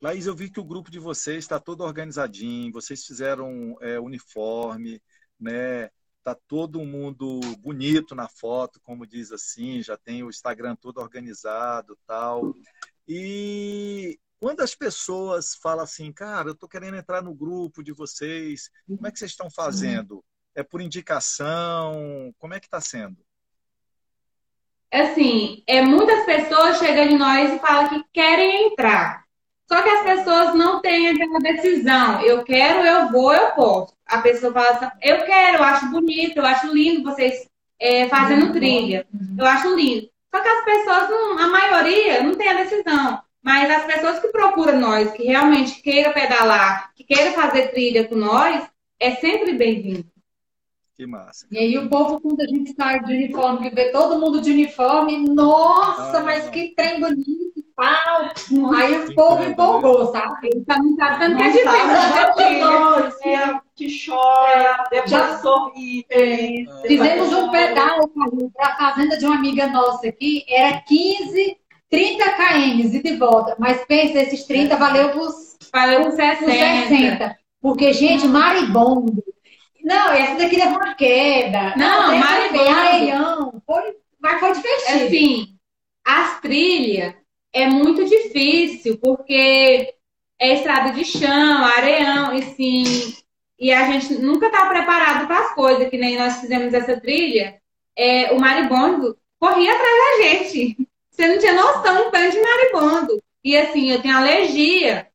[0.00, 5.00] Laís, eu vi que o grupo de vocês está todo organizadinho, vocês fizeram é, uniforme,
[5.38, 5.90] né?
[6.22, 11.98] Tá todo mundo bonito na foto, como diz assim, já tem o Instagram todo organizado,
[12.06, 12.54] tal.
[13.06, 18.70] E quando as pessoas falam assim, cara, eu tô querendo entrar no grupo de vocês,
[18.86, 20.24] como é que vocês estão fazendo?
[20.54, 22.32] É por indicação?
[22.38, 23.16] Como é que está sendo?
[24.92, 29.24] Assim, é, muitas pessoas chegam em nós e falam que querem entrar.
[29.66, 32.20] Só que as pessoas não têm aquela decisão.
[32.20, 33.94] Eu quero, eu vou, eu posso.
[34.06, 37.48] A pessoa fala assim, eu quero, eu acho bonito, eu acho lindo vocês
[37.80, 39.06] é, fazendo trilha.
[39.36, 40.08] Eu acho lindo.
[40.32, 43.20] Só que as pessoas, não- a maioria, não tem a decisão.
[43.42, 48.14] Mas as pessoas que procuram nós, que realmente queiram pedalar, que queiram fazer trilha com
[48.14, 48.64] nós,
[49.00, 50.13] é sempre bem-vindo.
[50.96, 51.44] Que massa.
[51.50, 54.52] E aí o povo, quando a gente sai de uniforme, que vê todo mundo de
[54.52, 56.22] uniforme, nossa, Ah.
[56.22, 58.30] mas que trem bonito e tal.
[58.78, 60.50] Aí o povo empolgou, sabe?
[60.68, 63.12] Não tá dando que é trilha.
[63.24, 66.06] É, que chora, depois Já- sorri.
[66.08, 71.56] É, Fizemos um pedal para a fazenda de uma amiga nossa aqui, era 15,
[71.90, 73.56] 30 km e de volta.
[73.58, 76.46] Mas pensa, esses 30 valeu os Valeu por 60.
[76.88, 77.36] 60.
[77.60, 79.24] Porque, gente, maribondo.
[79.84, 81.74] Não, essa daqui levou uma queda.
[81.76, 82.70] Não, maribondo.
[82.70, 83.62] areião.
[83.66, 85.04] Foi, mas foi divertido.
[85.04, 85.58] Assim,
[86.04, 87.14] as trilhas
[87.52, 89.94] é muito difícil, porque
[90.38, 93.14] é estrada de chão, areão, e sim,
[93.58, 97.60] e a gente nunca está preparado para as coisas, que nem nós fizemos essa trilha.
[97.96, 100.88] É, o maribondo corria atrás da gente.
[101.08, 103.22] Você não tinha noção do tanto de maribondo.
[103.44, 105.08] E assim, eu tenho alergia.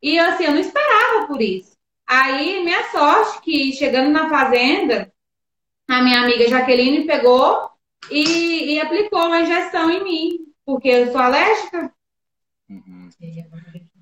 [0.00, 1.69] E assim, eu não esperava por isso.
[2.12, 5.12] Aí, minha sorte que chegando na fazenda,
[5.88, 7.70] a minha amiga Jaqueline pegou
[8.10, 10.30] e, e aplicou uma injeção em mim,
[10.66, 11.94] porque eu sou alérgica.
[12.68, 13.08] Uhum.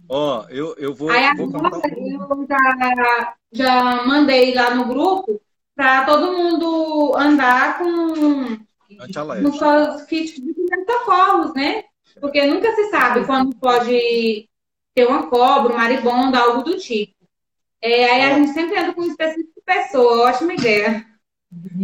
[0.09, 1.11] Ó, eu, eu vou.
[1.11, 5.39] Aí vou contar um- eu já, já mandei lá no grupo
[5.77, 8.59] para todo mundo andar com
[9.53, 11.85] seus kits de primeiros socorros, né?
[12.23, 14.49] Porque nunca se sabe quando pode
[14.95, 17.18] ter uma cobra, um maribondo, algo do tipo.
[17.81, 21.07] É, aí a gente sempre anda com um específico de pessoa, ótima ideia.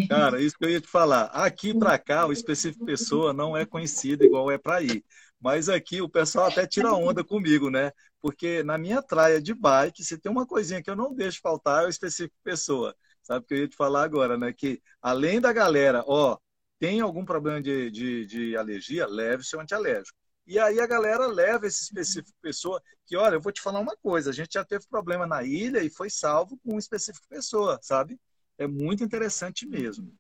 [0.08, 1.24] Cara, isso que eu ia te falar.
[1.26, 5.04] Aqui pra cá, o específico pessoa não é conhecido igual é pra ir.
[5.40, 7.90] Mas aqui o pessoal até tira onda comigo, né?
[8.20, 11.84] Porque na minha traia de bike, se tem uma coisinha que eu não deixo faltar,
[11.84, 12.94] é o específico pessoa.
[13.22, 14.52] Sabe o que eu ia te falar agora, né?
[14.52, 16.38] Que além da galera, ó,
[16.78, 20.18] tem algum problema de, de, de alergia, leve seu antialérgico.
[20.46, 23.96] E aí a galera leva esse específico pessoa, que olha, eu vou te falar uma
[23.96, 27.78] coisa, a gente já teve problema na ilha e foi salvo com um específico pessoa,
[27.82, 28.20] sabe?
[28.58, 30.12] É muito interessante mesmo.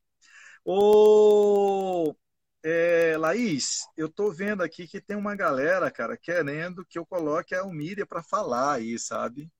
[0.64, 2.14] Ô,
[2.62, 7.54] é, Laís, eu tô vendo aqui que tem uma galera, cara, querendo que eu coloque
[7.54, 9.52] a Almíria para falar aí, sabe?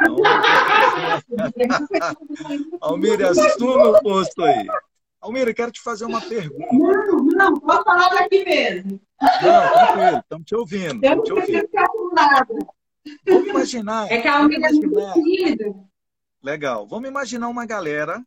[0.00, 0.16] Então,
[2.80, 4.66] Almíria, assuma o posto aí.
[5.22, 6.66] Almíria, quero te fazer uma pergunta.
[6.72, 9.00] Não, não, pode falar daqui mesmo.
[9.20, 11.46] Não, tranquilo, estamos te ouvindo, Eu não te ouvindo.
[11.46, 12.54] preciso ficar com nada.
[13.24, 14.10] Vamos imaginar.
[14.10, 15.74] É que a Almídia é muito tímida.
[16.42, 16.88] Legal.
[16.88, 18.20] Vamos imaginar uma galera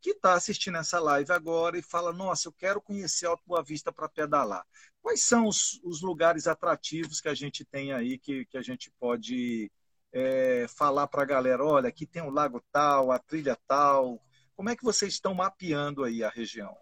[0.00, 3.92] que está assistindo essa live agora e fala: Nossa, eu quero conhecer Alto Boa Vista
[3.92, 4.66] para pedalar.
[5.00, 8.90] Quais são os, os lugares atrativos que a gente tem aí que, que a gente
[8.98, 9.70] pode
[10.12, 11.64] é, falar para a galera?
[11.64, 14.20] Olha, aqui tem o lago tal, a trilha tal.
[14.60, 16.76] Como é que vocês estão mapeando aí a região?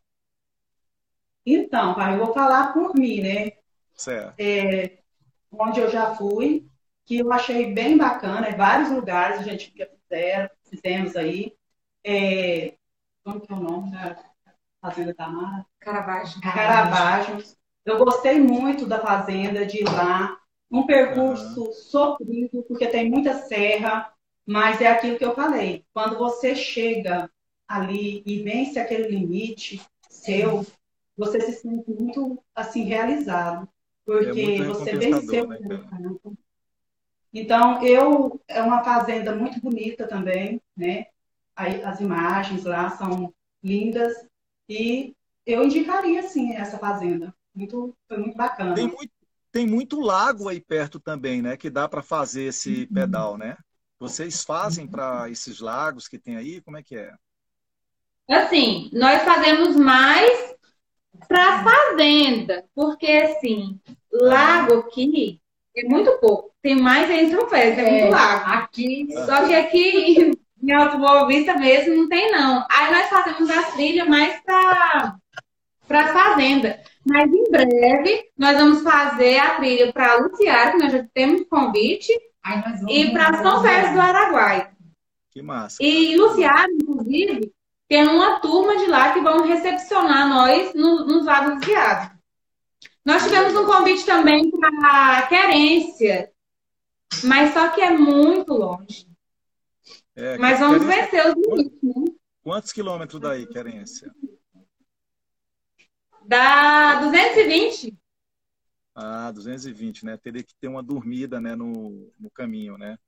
[1.47, 3.53] Então, pai, eu vou falar por mim, né?
[3.95, 4.35] Certo.
[4.37, 4.99] É,
[5.53, 6.67] onde eu já fui,
[7.07, 11.57] que eu achei bem bacana, é vários lugares a gente fizeram, fizemos aí.
[12.03, 12.75] É,
[13.23, 14.25] como que é o nome da
[14.81, 15.65] Fazenda Tamara?
[15.79, 16.41] Caravaggio.
[16.41, 17.45] Caravaggio.
[17.85, 20.37] Eu gostei muito da fazenda, de ir lá.
[20.69, 24.13] Um percurso sofrido, porque tem muita serra,
[24.45, 25.87] mas é aquilo que eu falei.
[25.93, 27.31] Quando você chega
[27.69, 30.67] ali e vence aquele limite seu,
[31.17, 33.69] você se sente muito assim realizado,
[34.05, 35.59] porque É muito você venceu né,
[35.91, 36.37] campo.
[37.33, 41.07] Então, eu é uma fazenda muito bonita também, né?
[41.55, 44.27] Aí, as imagens lá são lindas
[44.69, 45.15] e
[45.45, 47.35] eu indicaria sim essa fazenda.
[47.55, 48.75] Muito, foi muito bacana.
[48.75, 49.13] Tem muito,
[49.53, 51.57] tem muito lago aí perto também, né?
[51.57, 53.57] Que dá para fazer esse pedal, né?
[53.99, 56.61] Vocês fazem para esses lagos que tem aí?
[56.61, 57.13] Como é que é?
[58.29, 60.55] Assim, nós fazemos mais
[61.27, 63.81] para fazenda, porque assim,
[64.13, 65.41] lago aqui
[65.77, 66.51] é muito pouco.
[66.61, 68.51] Tem mais em São Félix, é, muito lago.
[68.51, 72.67] Aqui, Só que aqui em Alto Boa Vista mesmo não tem, não.
[72.71, 75.17] Aí nós fazemos a trilha mais para
[75.87, 76.79] para fazenda.
[77.07, 82.13] Mas em breve nós vamos fazer a trilha para Luciara, que nós já temos convite,
[82.45, 84.71] vamos e para São Félix do Araguaia.
[85.31, 85.79] Que massa.
[85.81, 87.51] E Luciara, inclusive,
[87.89, 92.17] tem uma turma de lá que vão recepcionar nós no- nos Lagos Guiados.
[93.05, 96.31] Nós tivemos um convite também para Querência,
[97.25, 99.09] mas só que é muito longe.
[100.15, 102.05] É, Mas vamos Querência- vencer os limites, né?
[102.43, 104.13] Quantos quilômetros daí, Querência?
[106.25, 107.97] Dá 220.
[108.95, 110.17] Ah, 220, né?
[110.17, 112.99] Teria que ter uma dormida, né, no, no caminho, né?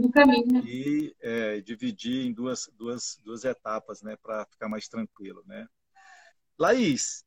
[0.00, 0.66] No caminho.
[0.66, 5.66] E é, dividir em duas, duas, duas etapas, né, para ficar mais tranquilo, né?
[6.58, 7.24] Laís,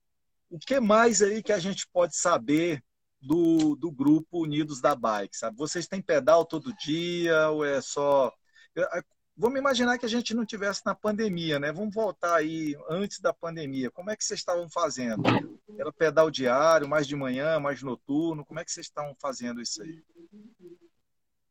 [0.49, 2.83] o que mais aí que a gente pode saber
[3.19, 5.57] do, do grupo Unidos da Bike, sabe?
[5.57, 8.31] Vocês têm pedal todo dia ou é só...
[9.35, 11.71] Vamos imaginar que a gente não tivesse na pandemia, né?
[11.71, 13.89] Vamos voltar aí antes da pandemia.
[13.89, 15.23] Como é que vocês estavam fazendo?
[15.79, 18.45] Era pedal diário, mais de manhã, mais noturno?
[18.45, 20.03] Como é que vocês estavam fazendo isso aí?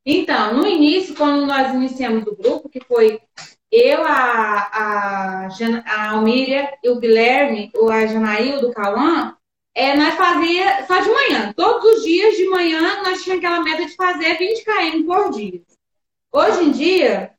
[0.04, 3.20] Então, no início, quando nós iniciamos o grupo, que foi
[3.70, 5.48] eu, a, a,
[5.86, 9.36] a Almíria e o Guilherme, ou a Janaíl do Cauã,
[9.74, 11.52] é, nós fazia só de manhã.
[11.56, 15.62] Todos os dias de manhã nós tínhamos aquela meta de fazer 20 km por dia.
[16.30, 17.32] Hoje em dia,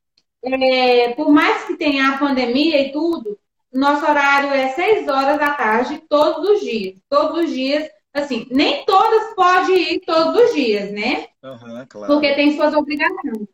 [0.44, 3.38] é, por mais que tenha a pandemia e tudo,
[3.72, 6.96] nosso horário é 6 horas da tarde, todos os dias.
[7.10, 11.30] Todos os dias Assim, nem todas podem ir todos os dias, né?
[11.44, 12.14] Aham, claro.
[12.14, 13.48] Porque tem suas obrigações.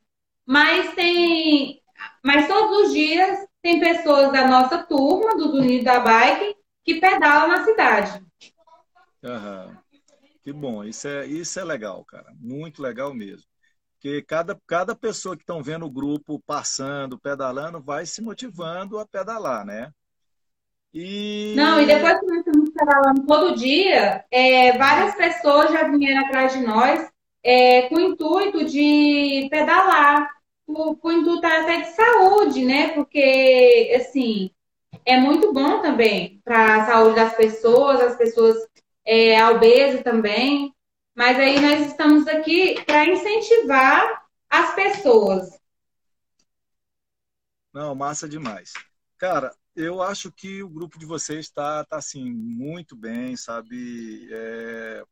[0.46, 1.82] Mas tem.
[2.24, 7.48] Mas todos os dias tem pessoas da nossa turma, do Unido da Bike, que pedalam
[7.48, 8.24] na cidade.
[9.24, 9.78] Aham.
[10.42, 12.34] Que bom, isso é, isso é legal, cara.
[12.40, 13.46] Muito legal mesmo.
[13.94, 19.06] Porque cada, cada pessoa que estão vendo o grupo passando, pedalando, vai se motivando a
[19.06, 19.92] pedalar, né?
[20.94, 21.54] E.
[21.56, 22.26] Não, e depois que
[23.28, 27.10] todo dia, é, várias pessoas já vieram atrás de nós
[27.44, 30.30] é, com o intuito de pedalar,
[30.66, 32.90] com, com o intuito até de saúde, né?
[32.90, 34.52] Porque, assim,
[35.06, 38.58] é muito bom também para a saúde das pessoas, as pessoas
[39.06, 40.74] é, obesas também.
[41.16, 45.60] Mas aí nós estamos aqui para incentivar as pessoas.
[47.74, 48.74] Não, massa demais.
[49.18, 54.28] Cara, eu acho que o grupo de vocês está tá, assim, muito bem, sabe?
[54.30, 55.04] É,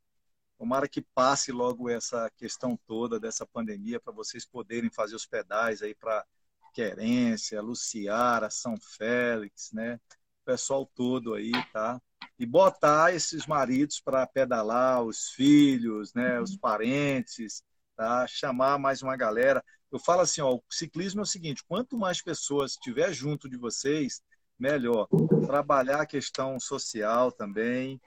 [0.57, 5.81] tomara que passe logo essa questão toda dessa pandemia para vocês poderem fazer os pedais
[5.81, 6.25] aí para
[6.73, 9.95] Querência, Luciara, São Félix, né?
[10.41, 12.01] O pessoal todo aí, tá?
[12.37, 16.41] E botar esses maridos para pedalar, os filhos, né?
[16.41, 17.63] Os parentes,
[17.95, 18.27] tá?
[18.27, 19.63] Chamar mais uma galera.
[19.89, 23.57] Eu falo assim, ó, o ciclismo é o seguinte: quanto mais pessoas tiver junto de
[23.57, 24.21] vocês,
[24.59, 25.07] melhor.
[25.45, 27.99] Trabalhar a questão social também.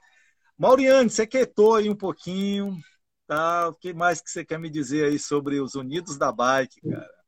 [0.59, 2.77] Mauriane, você quietou aí um pouquinho,
[3.27, 3.69] tá?
[3.69, 7.21] O que mais que você quer me dizer aí sobre os Unidos da Bike, cara?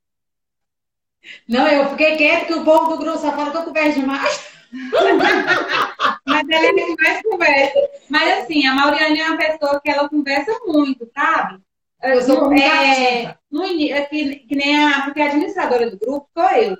[1.47, 4.53] Não, eu fiquei quieto que o povo do grupo só fala que eu converso demais.
[6.25, 7.79] Mas ela é que mais conversa.
[8.09, 11.61] Mas assim, a Mauriane é uma pessoa que ela conversa muito, sabe?
[12.01, 16.27] Eu sou é, no ini- é que, que nem a, porque a administradora do grupo
[16.37, 16.77] sou eu.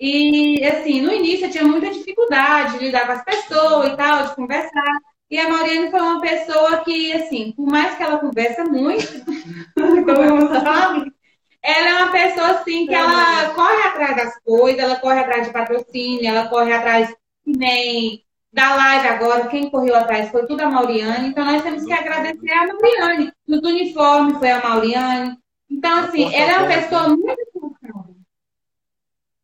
[0.00, 4.26] E assim, no início eu tinha muita dificuldade de lidar com as pessoas e tal,
[4.26, 4.98] de conversar.
[5.30, 9.06] E a Mauriane foi uma pessoa que, assim, por mais que ela conversa muito,
[9.76, 11.12] todo mundo sabe,
[11.62, 15.52] ela é uma pessoa assim que ela corre atrás das coisas, ela corre atrás de
[15.52, 20.70] patrocínio, ela corre atrás que nem da live agora, quem correu atrás foi tudo a
[20.70, 23.32] Mauriane, então nós temos que agradecer a Mauriane.
[23.46, 25.36] Nos uniformes foi a Mauriane.
[25.70, 27.49] Então, assim, ela é uma pessoa muito.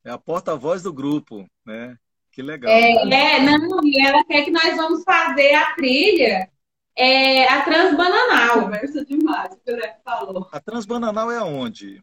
[0.06, 1.96] É a porta-voz do grupo, né?
[2.30, 2.70] Que legal.
[2.70, 6.48] É, é, não, e ela quer que nós vamos fazer a trilha,
[6.94, 8.62] é, a Transbananal.
[8.62, 10.48] Conversa demais, o que o falou.
[10.52, 12.00] A Transbananal é aonde?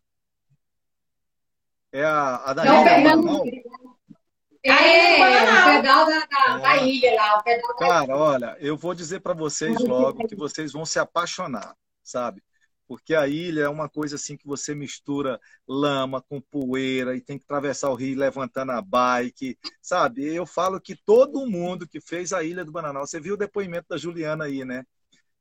[1.94, 2.82] É a, a da Não,
[3.46, 3.64] Ilha?
[4.66, 6.86] É, o pedal da, da, da É.
[6.86, 10.74] ilha lá, o pedal da Cara, olha, eu vou dizer para vocês logo que vocês
[10.74, 11.74] vão se apaixonar,
[12.04, 12.44] sabe?
[12.88, 17.38] Porque a ilha é uma coisa assim que você mistura lama com poeira e tem
[17.38, 20.26] que atravessar o rio levantando a bike, sabe?
[20.34, 23.88] Eu falo que todo mundo que fez a Ilha do Bananal, você viu o depoimento
[23.90, 24.84] da Juliana aí, né?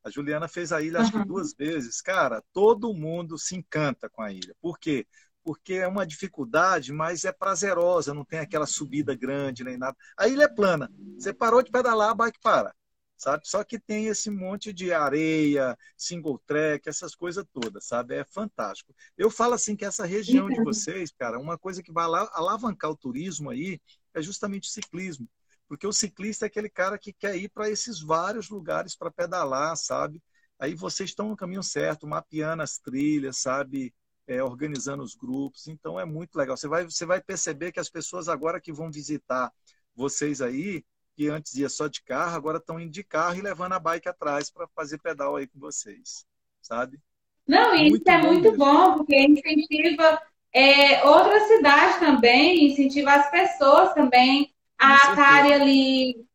[0.03, 2.01] A Juliana fez a ilha acho que duas vezes.
[2.01, 4.53] Cara, todo mundo se encanta com a ilha.
[4.61, 5.07] Por quê?
[5.43, 9.95] Porque é uma dificuldade, mas é prazerosa, não tem aquela subida grande nem nada.
[10.17, 10.91] A ilha é plana.
[11.17, 12.75] Você parou de pedalar, a bike para.
[13.17, 13.47] Sabe?
[13.47, 18.15] Só que tem esse monte de areia, single track, essas coisas todas, sabe?
[18.15, 18.93] É fantástico.
[19.17, 22.91] Eu falo assim que essa região de vocês, cara, uma coisa que vai ala- alavancar
[22.91, 23.79] o turismo aí
[24.13, 25.29] é justamente o ciclismo.
[25.67, 29.75] Porque o ciclista é aquele cara que quer ir para esses vários lugares para pedalar,
[29.77, 30.21] sabe?
[30.59, 33.93] Aí vocês estão no caminho certo, mapeando as trilhas, sabe?
[34.27, 35.67] É, organizando os grupos.
[35.67, 36.55] Então é muito legal.
[36.57, 39.51] Você vai, você vai perceber que as pessoas agora que vão visitar
[39.95, 40.83] vocês aí,
[41.15, 44.09] que antes ia só de carro, agora estão indo de carro e levando a bike
[44.09, 46.25] atrás para fazer pedal aí com vocês,
[46.61, 46.99] sabe?
[47.47, 48.57] Não, isso Muito é bom muito mesmo.
[48.57, 50.21] bom, porque incentiva
[50.53, 56.25] é, outras cidades também, incentiva as pessoas também a Com estarem ali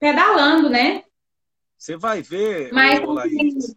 [0.00, 1.04] pedalando, né?
[1.78, 3.74] Você vai ver, Mas, ô, Laís,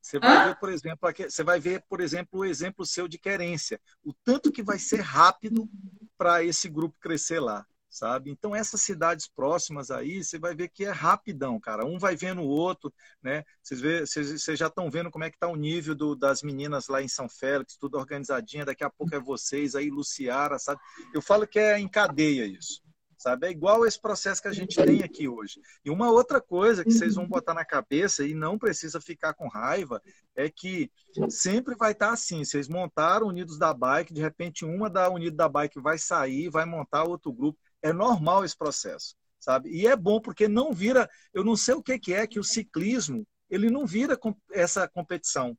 [0.00, 0.42] Você vai Hã?
[0.42, 4.50] ver, por exemplo, você vai ver, por exemplo, o exemplo seu de querência, o tanto
[4.50, 5.68] que vai ser rápido
[6.16, 8.30] para esse grupo crescer lá, sabe?
[8.30, 11.86] Então essas cidades próximas aí, você vai ver que é rapidão, cara.
[11.86, 13.44] Um vai vendo o outro, né?
[13.62, 16.42] Vocês, vê, vocês, vocês já estão vendo como é que tá o nível do- das
[16.42, 18.64] meninas lá em São Félix, tudo organizadinha.
[18.64, 20.80] Daqui a pouco é vocês aí, Luciara, sabe?
[21.14, 22.82] Eu falo que é em cadeia isso.
[23.20, 23.48] Sabe?
[23.48, 25.60] É igual esse processo que a gente tem aqui hoje.
[25.84, 29.48] E uma outra coisa que vocês vão botar na cabeça e não precisa ficar com
[29.48, 30.00] raiva
[30.36, 30.88] é que
[31.28, 32.44] sempre vai estar assim.
[32.44, 36.64] Vocês montaram Unidos da Bike, de repente uma da Unido da Bike vai sair, vai
[36.64, 37.58] montar outro grupo.
[37.82, 39.70] É normal esse processo, sabe?
[39.70, 41.08] E é bom porque não vira.
[41.32, 44.18] Eu não sei o que que é que o ciclismo ele não vira
[44.52, 45.56] essa competição.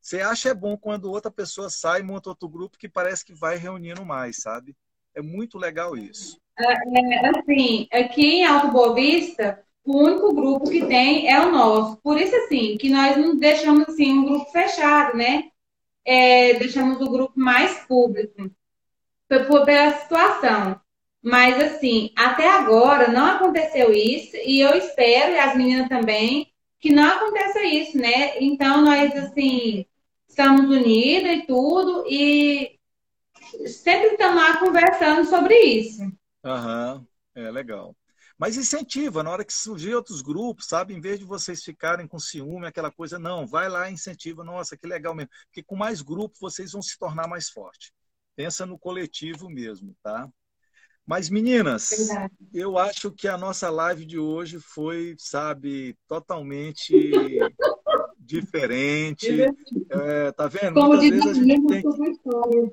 [0.00, 3.34] Você acha é bom quando outra pessoa sai e monta outro grupo que parece que
[3.34, 4.74] vai reunindo mais, sabe?
[5.14, 6.38] É muito legal isso.
[6.58, 6.72] É,
[7.38, 11.96] assim, aqui em Alto Boa Vista, o único grupo que tem é o nosso.
[11.98, 15.50] Por isso, assim, que nós não deixamos, assim, um grupo fechado, né?
[16.04, 18.50] É, deixamos o grupo mais público,
[19.28, 20.80] por, pela situação.
[21.26, 26.92] Mas, assim, até agora não aconteceu isso, e eu espero, e as meninas também, que
[26.92, 28.40] não aconteça isso, né?
[28.40, 29.84] Então, nós, assim,
[30.28, 32.78] estamos unidas e tudo, e
[33.66, 36.02] sempre estamos lá conversando sobre isso.
[36.44, 37.04] Aham,
[37.34, 37.96] é legal.
[38.38, 40.94] Mas incentiva, na hora que surgir outros grupos, sabe?
[40.94, 44.44] Em vez de vocês ficarem com ciúme, aquela coisa, não, vai lá e incentiva.
[44.44, 45.32] Nossa, que legal mesmo.
[45.46, 47.90] Porque com mais grupos vocês vão se tornar mais fortes.
[48.36, 50.30] Pensa no coletivo mesmo, tá?
[51.06, 52.34] Mas, meninas, Verdade.
[52.52, 57.38] eu acho que a nossa live de hoje foi, sabe, totalmente
[58.18, 59.28] diferente.
[59.88, 60.74] É, tá vendo?
[60.74, 62.72] Como Muitas vezes a gente tem história.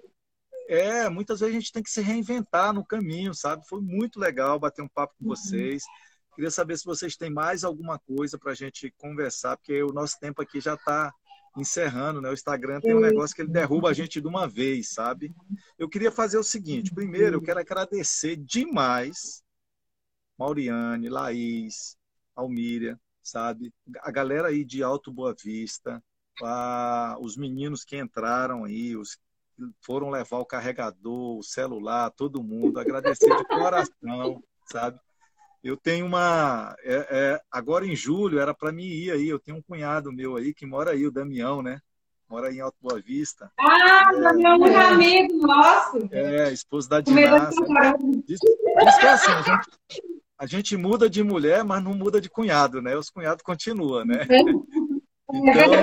[0.67, 3.67] é, muitas vezes a gente tem que se reinventar no caminho, sabe?
[3.67, 5.83] Foi muito legal bater um papo com vocês.
[6.35, 10.19] Queria saber se vocês têm mais alguma coisa para a gente conversar, porque o nosso
[10.19, 11.13] tempo aqui já está
[11.57, 12.29] encerrando, né?
[12.29, 15.33] O Instagram tem um negócio que ele derruba a gente de uma vez, sabe?
[15.77, 19.43] Eu queria fazer o seguinte: primeiro, eu quero agradecer demais
[20.37, 21.97] Mauriane, Laís,
[22.35, 23.71] Almíria, sabe?
[24.01, 26.03] A galera aí de Alto Boa Vista,
[26.41, 29.21] a- os meninos que entraram aí, os que
[29.81, 34.99] foram levar o carregador, o celular, todo mundo, agradecer de coração, sabe?
[35.63, 36.75] Eu tenho uma.
[36.83, 39.29] é- é, agora em julho era para mim ir aí.
[39.29, 41.79] Eu tenho um cunhado meu aí que mora aí, o Damião, né?
[42.29, 43.49] Mora aí em Alto Boa Vista.
[43.57, 45.99] Ah, meu muito amigo nosso.
[46.11, 47.49] É, esposo da Diná.
[48.27, 49.69] Diz, diz que é assim, a gente,
[50.37, 52.97] a gente muda de mulher, mas não muda de cunhado, né?
[52.97, 54.27] Os cunhados continuam, né?
[55.33, 55.73] Então,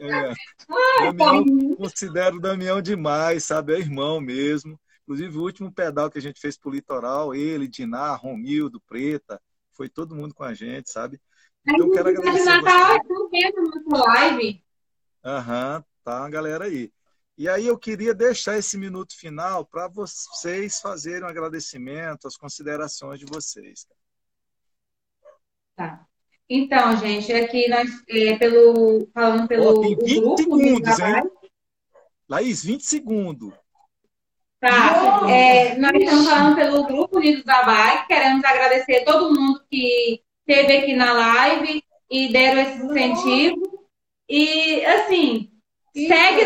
[0.00, 0.32] é,
[1.12, 3.74] Damião, considero o Damião demais, sabe?
[3.74, 4.80] É irmão mesmo.
[5.10, 9.42] Inclusive, o último pedal que a gente fez pro litoral, ele, Diná, Romildo, Preta,
[9.72, 11.20] foi todo mundo com a gente, sabe?
[11.66, 14.64] Então, eu quero agradecer na nossa live.
[15.24, 16.92] Aham, tá, a galera aí.
[17.36, 23.18] E aí eu queria deixar esse minuto final para vocês fazerem um agradecimento, as considerações
[23.18, 23.88] de vocês.
[25.74, 26.06] Tá.
[26.48, 30.98] Então, gente, aqui nós, é, pelo, falando pelo Ó, tem o 20 grupo de segundos,
[31.00, 31.30] hein?
[32.28, 33.52] Laís, 20 segundos.
[34.60, 35.22] Tá.
[35.30, 38.08] É, nós estamos falando pelo Grupo Unidos da Bike.
[38.08, 43.88] Queremos agradecer todo mundo que esteve aqui na live e deram esse incentivo.
[44.28, 45.50] E, assim,
[45.96, 46.44] segue